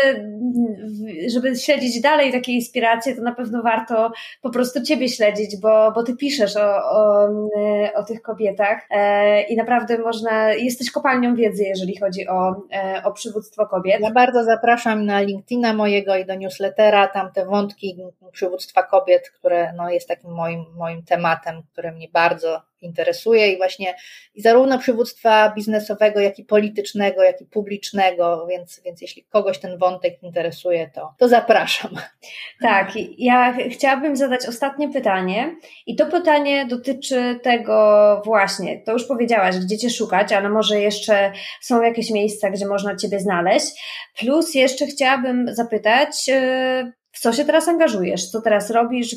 żeby 1.28 1.56
śledzić 1.56 2.00
dalej 2.00 2.32
takie 2.32 2.52
inspiracje, 2.52 3.16
to 3.16 3.22
na 3.22 3.34
pewno 3.34 3.62
warto 3.62 4.10
po 4.42 4.50
prostu 4.50 4.82
Ciebie 4.82 5.08
śledzić, 5.08 5.56
bo, 5.56 5.92
bo 5.92 6.02
Ty 6.02 6.16
piszesz 6.16 6.56
o, 6.56 6.76
o, 6.76 7.28
o 7.94 8.04
tych 8.04 8.22
kobietach 8.22 8.86
e, 8.90 9.42
i 9.42 9.56
naprawdę 9.56 9.98
można, 9.98 10.52
jesteś 10.52 10.90
kopalnią 10.90 11.34
wiedzy, 11.34 11.64
jeżeli 11.64 11.96
chodzi 11.96 12.28
o, 12.28 12.62
o 13.04 13.12
przywództwo 13.12 13.66
kobiet. 13.66 14.00
Ja 14.00 14.10
bardzo 14.10 14.44
zapraszam 14.44 15.06
na 15.06 15.20
LinkedIna 15.20 15.74
mojego 15.74 16.16
i 16.16 16.26
do 16.26 16.34
newslettera, 16.34 17.08
tam 17.08 17.32
te 17.32 17.46
wątki 17.46 17.96
przywództwa 18.32 18.82
kobiet, 18.82 19.30
które 19.30 19.72
no, 19.76 19.90
jest 19.90 20.08
takim 20.08 20.30
moim, 20.30 20.64
moim 20.76 21.02
tematem, 21.02 21.62
które 21.72 21.92
mnie 21.92 22.08
bardzo 22.12 22.68
interesuje 22.80 23.52
i 23.52 23.56
właśnie 23.56 23.94
i 24.34 24.42
zarówno 24.42 24.78
przywództwa 24.78 25.52
biznesowego, 25.56 26.20
jak 26.20 26.38
i 26.38 26.44
politycznego, 26.44 27.22
jak 27.22 27.40
i 27.40 27.46
publicznego, 27.46 28.46
więc, 28.50 28.80
więc 28.84 29.00
jeśli 29.00 29.24
kogoś 29.24 29.58
ten 29.58 29.78
wątek 29.78 30.22
interesuje, 30.22 30.90
to, 30.94 31.14
to 31.18 31.28
zapraszam. 31.28 31.90
Tak, 32.62 32.92
ja 33.18 33.56
chciałabym 33.70 34.16
zadać 34.16 34.46
ostatnie 34.48 34.92
pytanie 34.92 35.56
i 35.86 35.96
to 35.96 36.06
pytanie 36.06 36.66
dotyczy 36.66 37.40
tego 37.42 38.22
właśnie, 38.24 38.82
to 38.86 38.92
już 38.92 39.06
powiedziałaś, 39.06 39.56
gdzie 39.56 39.78
Cię 39.78 39.90
szukać, 39.90 40.32
ale 40.32 40.48
może 40.48 40.80
jeszcze 40.80 41.32
są 41.60 41.82
jakieś 41.82 42.10
miejsca, 42.10 42.50
gdzie 42.50 42.66
można 42.66 42.96
Ciebie 42.96 43.20
znaleźć, 43.20 43.66
plus 44.18 44.54
jeszcze 44.54 44.86
chciałabym 44.86 45.54
zapytać, 45.54 46.28
e, 46.28 46.92
w 47.12 47.20
co 47.20 47.32
się 47.32 47.44
teraz 47.44 47.68
angażujesz? 47.68 48.30
Co 48.30 48.40
teraz 48.40 48.70
robisz? 48.70 49.16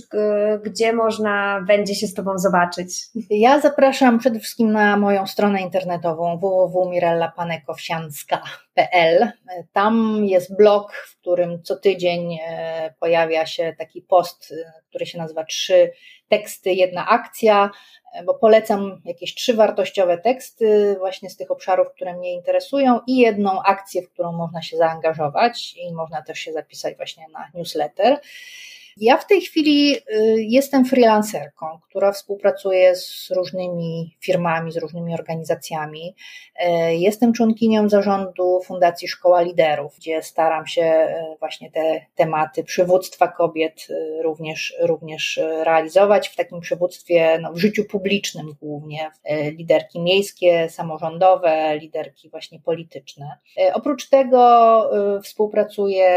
Gdzie 0.63 0.93
można 0.93 1.61
będzie 1.67 1.95
się 1.95 2.07
z 2.07 2.13
Tobą 2.13 2.37
zobaczyć? 2.37 2.93
Ja 3.29 3.59
zapraszam 3.59 4.19
przede 4.19 4.39
wszystkim 4.39 4.71
na 4.71 4.97
moją 4.97 5.27
stronę 5.27 5.61
internetową 5.61 6.37
www.mirellapanekowsianska.pl. 6.37 9.31
Tam 9.73 10.25
jest 10.25 10.57
blog, 10.57 10.93
w 10.93 11.17
którym 11.17 11.63
co 11.63 11.75
tydzień 11.75 12.37
e, 12.47 12.93
pojawia 12.99 13.45
się 13.45 13.75
taki 13.77 14.01
post, 14.01 14.51
e, 14.51 14.73
który 14.89 15.05
się 15.05 15.17
nazywa 15.17 15.43
Trzy 15.43 15.91
teksty, 16.29 16.73
jedna 16.73 17.07
akcja 17.07 17.69
bo 18.25 18.33
polecam 18.33 19.01
jakieś 19.05 19.35
trzy 19.35 19.53
wartościowe 19.53 20.17
teksty 20.17 20.95
właśnie 20.99 21.29
z 21.29 21.37
tych 21.37 21.51
obszarów, 21.51 21.87
które 21.95 22.13
mnie 22.13 22.33
interesują 22.33 22.99
i 23.07 23.17
jedną 23.17 23.61
akcję, 23.63 24.01
w 24.01 24.09
którą 24.09 24.31
można 24.31 24.61
się 24.61 24.77
zaangażować 24.77 25.75
i 25.77 25.93
można 25.93 26.21
też 26.21 26.39
się 26.39 26.53
zapisać 26.53 26.97
właśnie 26.97 27.25
na 27.33 27.47
newsletter. 27.53 28.19
Ja 28.97 29.17
w 29.17 29.27
tej 29.27 29.41
chwili 29.41 29.95
y, 29.95 30.01
jestem 30.37 30.85
freelancerką, 30.85 31.65
która 31.89 32.11
współpracuje 32.11 32.95
z 32.95 33.31
różnymi 33.35 34.17
firmami, 34.19 34.71
z 34.71 34.77
różnymi 34.77 35.13
organizacjami. 35.13 36.15
Y, 36.65 36.95
jestem 36.95 37.33
członkinią 37.33 37.89
zarządu 37.89 38.61
Fundacji 38.65 39.07
Szkoła 39.07 39.41
Liderów, 39.41 39.95
gdzie 39.97 40.23
staram 40.23 40.67
się 40.67 40.81
y, 40.83 41.37
właśnie 41.39 41.71
te 41.71 42.05
tematy 42.15 42.63
przywództwa 42.63 43.27
kobiet 43.27 43.87
również, 44.23 44.75
również 44.81 45.39
realizować 45.63 46.29
w 46.29 46.35
takim 46.35 46.59
przywództwie 46.59 47.39
no, 47.41 47.53
w 47.53 47.57
życiu 47.57 47.85
publicznym 47.85 48.55
głównie. 48.61 49.11
Liderki 49.57 49.99
miejskie, 49.99 50.69
samorządowe, 50.69 51.77
liderki 51.77 52.29
właśnie 52.29 52.59
polityczne. 52.59 53.37
Oprócz 53.73 54.09
tego 54.09 54.89
współpracuję 55.23 56.09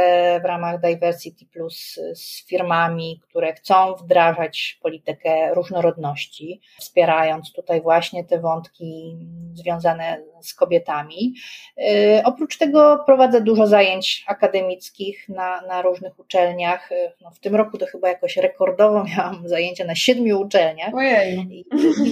w 0.42 0.44
ramach 0.44 0.80
Diversity 0.80 1.46
Plus 1.46 2.00
z 2.14 2.46
firmami, 2.46 2.63
firmami, 2.64 3.20
które 3.22 3.52
chcą 3.52 3.94
wdrażać 3.94 4.78
politykę 4.82 5.54
różnorodności, 5.54 6.60
wspierając 6.80 7.52
tutaj 7.52 7.82
właśnie 7.82 8.24
te 8.24 8.40
wątki 8.40 9.16
związane 9.54 10.20
z 10.40 10.54
kobietami. 10.54 11.34
Y, 11.78 12.22
oprócz 12.24 12.58
tego 12.58 13.02
prowadzę 13.06 13.40
dużo 13.40 13.66
zajęć 13.66 14.24
akademickich 14.26 15.28
na, 15.28 15.60
na 15.60 15.82
różnych 15.82 16.18
uczelniach. 16.18 16.90
No 17.22 17.30
w 17.30 17.38
tym 17.38 17.54
roku 17.54 17.78
to 17.78 17.86
chyba 17.86 18.08
jakoś 18.08 18.36
rekordowo 18.36 19.04
miałam 19.16 19.48
zajęcia 19.48 19.84
na 19.84 19.94
siedmiu 19.94 20.40
uczelniach. 20.40 20.94
Ojej. 20.94 21.46
I 21.50 21.64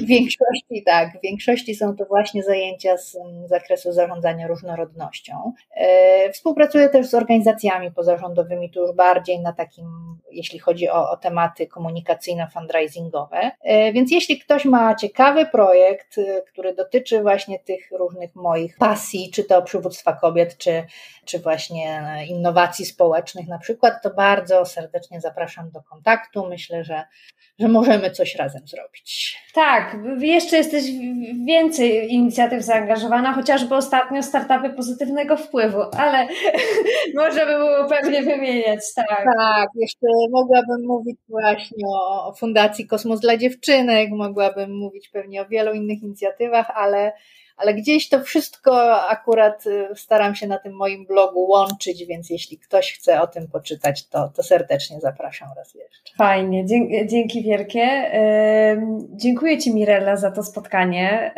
w 0.04 0.06
większości 0.06 0.82
tak, 0.86 1.18
w 1.18 1.22
większości 1.22 1.74
są 1.74 1.96
to 1.96 2.04
właśnie 2.04 2.42
zajęcia 2.42 2.96
z 2.96 3.16
zakresu 3.46 3.92
zarządzania 3.92 4.46
różnorodnością. 4.46 5.52
Y, 6.28 6.32
współpracuję 6.32 6.88
też 6.88 7.06
z 7.06 7.14
organizacjami 7.14 7.90
pozarządowymi, 7.90 8.70
tu 8.70 8.80
już 8.80 8.92
bardziej 8.92 9.40
na 9.40 9.52
takim, 9.52 9.86
jeśli 10.42 10.58
chodzi 10.58 10.88
o, 10.88 11.10
o 11.10 11.16
tematy 11.16 11.66
komunikacyjno-fundraisingowe. 11.66 13.50
Więc 13.94 14.12
jeśli 14.12 14.38
ktoś 14.38 14.64
ma 14.64 14.94
ciekawy 14.94 15.46
projekt, 15.46 16.16
który 16.46 16.74
dotyczy 16.74 17.22
właśnie 17.22 17.58
tych 17.58 17.90
różnych 17.90 18.32
różnych 18.32 18.34
moich 18.36 18.76
pasji, 18.76 19.30
czy 19.34 19.44
to 19.44 19.62
przywództwa 19.62 20.12
kobiet, 20.12 20.58
czy, 20.58 20.84
czy 21.24 21.38
właśnie 21.38 22.02
innowacji 22.28 22.86
społecznych 22.86 23.48
na 23.48 23.58
przykład, 23.58 24.02
to 24.02 24.10
bardzo 24.10 24.64
serdecznie 24.64 25.20
zapraszam 25.20 25.70
do 25.70 25.82
kontaktu. 25.82 26.46
Myślę, 26.48 26.84
że, 26.84 27.04
że 27.58 27.68
możemy 27.68 28.10
coś 28.10 28.34
razem 28.34 28.62
zrobić. 28.66 29.38
Tak, 29.54 29.96
jeszcze 30.18 30.56
jesteś 30.56 30.84
więcej 31.46 32.12
inicjatyw 32.12 32.62
zaangażowana, 32.62 33.32
chociażby 33.32 33.74
ostatnio 33.74 34.22
startupy 34.22 34.70
pozytywnego 34.70 35.36
wpływu, 35.36 35.82
ale 35.98 36.26
możemy 37.22 37.56
było 37.56 37.88
pewnie 37.88 38.22
wymieniać, 38.22 38.80
tak. 38.96 39.24
Tak, 39.38 39.68
jeszcze 39.74 40.06
mogłabym 40.32 40.86
mówić 40.86 41.18
właśnie 41.28 41.88
o 41.88 42.34
Fundacji 42.38 42.86
Kosmos 42.86 43.20
dla 43.20 43.36
Dziewczynek, 43.36 44.10
mogłabym 44.10 44.76
mówić 44.76 45.08
pewnie 45.08 45.42
o 45.42 45.46
wielu 45.46 45.72
innych 45.72 46.02
inicjatywach, 46.02 46.70
ale 46.74 47.12
ale 47.62 47.74
gdzieś 47.74 48.08
to 48.08 48.20
wszystko 48.20 49.00
akurat 49.08 49.66
y, 49.66 49.88
staram 49.96 50.34
się 50.34 50.46
na 50.46 50.58
tym 50.58 50.76
moim 50.76 51.06
blogu 51.06 51.40
łączyć, 51.40 52.04
więc 52.04 52.30
jeśli 52.30 52.58
ktoś 52.58 52.92
chce 52.92 53.20
o 53.20 53.26
tym 53.26 53.48
poczytać, 53.48 54.08
to, 54.08 54.28
to 54.28 54.42
serdecznie 54.42 55.00
zapraszam 55.00 55.48
raz 55.56 55.74
jeszcze. 55.74 56.16
Fajnie, 56.16 56.66
dzięki 57.06 57.42
wielkie. 57.42 58.10
Dziękuję 59.10 59.58
Ci 59.58 59.74
Mirella 59.74 60.16
za 60.16 60.30
to 60.30 60.42
spotkanie. 60.42 61.34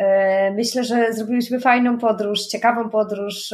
Myślę, 0.55 0.83
że 0.83 1.13
zrobiliśmy 1.13 1.59
fajną 1.59 1.97
podróż, 1.97 2.47
ciekawą 2.47 2.89
podróż 2.89 3.53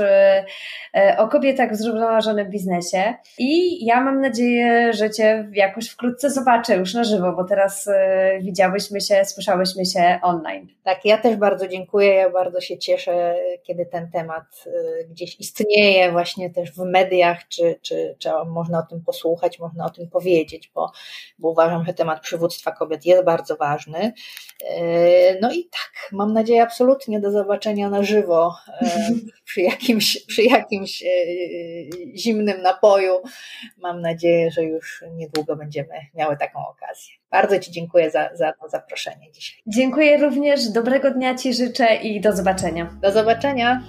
o 1.18 1.28
kobietach 1.28 1.72
w 1.72 1.76
zrównoważonym 1.76 2.50
biznesie 2.50 3.14
i 3.38 3.86
ja 3.86 4.02
mam 4.02 4.22
nadzieję, 4.22 4.94
że 4.94 5.10
Cię 5.10 5.50
jakoś 5.54 5.90
wkrótce 5.90 6.30
zobaczę 6.30 6.78
już 6.78 6.94
na 6.94 7.04
żywo, 7.04 7.34
bo 7.34 7.44
teraz 7.44 7.90
widziałyśmy 8.42 9.02
się, 9.02 9.26
słyszałyśmy 9.26 9.86
się 9.86 10.20
online. 10.22 10.68
Tak, 10.84 11.06
ja 11.06 11.18
też 11.18 11.36
bardzo 11.36 11.68
dziękuję. 11.68 12.14
Ja 12.14 12.30
bardzo 12.30 12.61
się 12.62 12.78
cieszę, 12.78 13.36
kiedy 13.64 13.86
ten 13.86 14.12
temat 14.12 14.44
y, 14.68 15.08
gdzieś 15.10 15.40
istnieje, 15.40 16.12
właśnie 16.12 16.50
też 16.50 16.72
w 16.72 16.78
mediach, 16.78 17.48
czy, 17.48 17.80
czy, 17.82 18.16
czy 18.20 18.30
można 18.48 18.80
o 18.80 18.90
tym 18.90 19.04
posłuchać, 19.04 19.60
można 19.60 19.86
o 19.86 19.90
tym 19.90 20.10
powiedzieć, 20.10 20.72
bo, 20.76 20.92
bo 21.40 21.50
uważam, 21.50 21.86
że 21.86 21.94
temat 21.94 22.22
przywództwa 22.22 22.72
kobiet 22.72 23.06
jest 23.06 23.24
bardzo 23.24 23.56
ważny. 23.56 24.14
Y, 24.62 25.38
no 25.42 25.54
i 25.54 25.64
tak, 25.64 26.10
mam 26.12 26.34
nadzieję 26.34 26.64
absolutnie 26.64 27.20
do 27.20 27.32
zobaczenia 27.32 27.90
na 27.90 28.04
żywo 28.04 28.56
y, 28.82 28.86
przy 29.46 29.62
jakimś, 29.62 30.26
przy 30.26 30.44
jakimś 30.44 31.04
zimnym 32.16 32.62
napoju. 32.62 33.22
Mam 33.78 34.02
nadzieję, 34.02 34.52
że 34.52 34.64
już 34.64 35.04
niedługo 35.12 35.56
będziemy 35.56 35.94
miały 36.14 36.38
taką 36.38 36.68
okazję. 36.68 37.14
Bardzo 37.32 37.60
Ci 37.60 37.72
dziękuję 37.72 38.12
za, 38.12 38.30
za 38.34 38.54
to 38.54 38.70
zaproszenie 38.70 39.32
dzisiaj. 39.32 39.62
Dziękuję 39.68 40.18
również, 40.18 40.70
dobrego 40.70 41.12
dnia 41.12 41.36
Ci 41.36 41.54
życzę 41.54 41.96
i 41.96 42.22
do 42.22 42.34
zobaczenia. 42.42 42.88
Do 43.02 43.12
zobaczenia. 43.12 43.82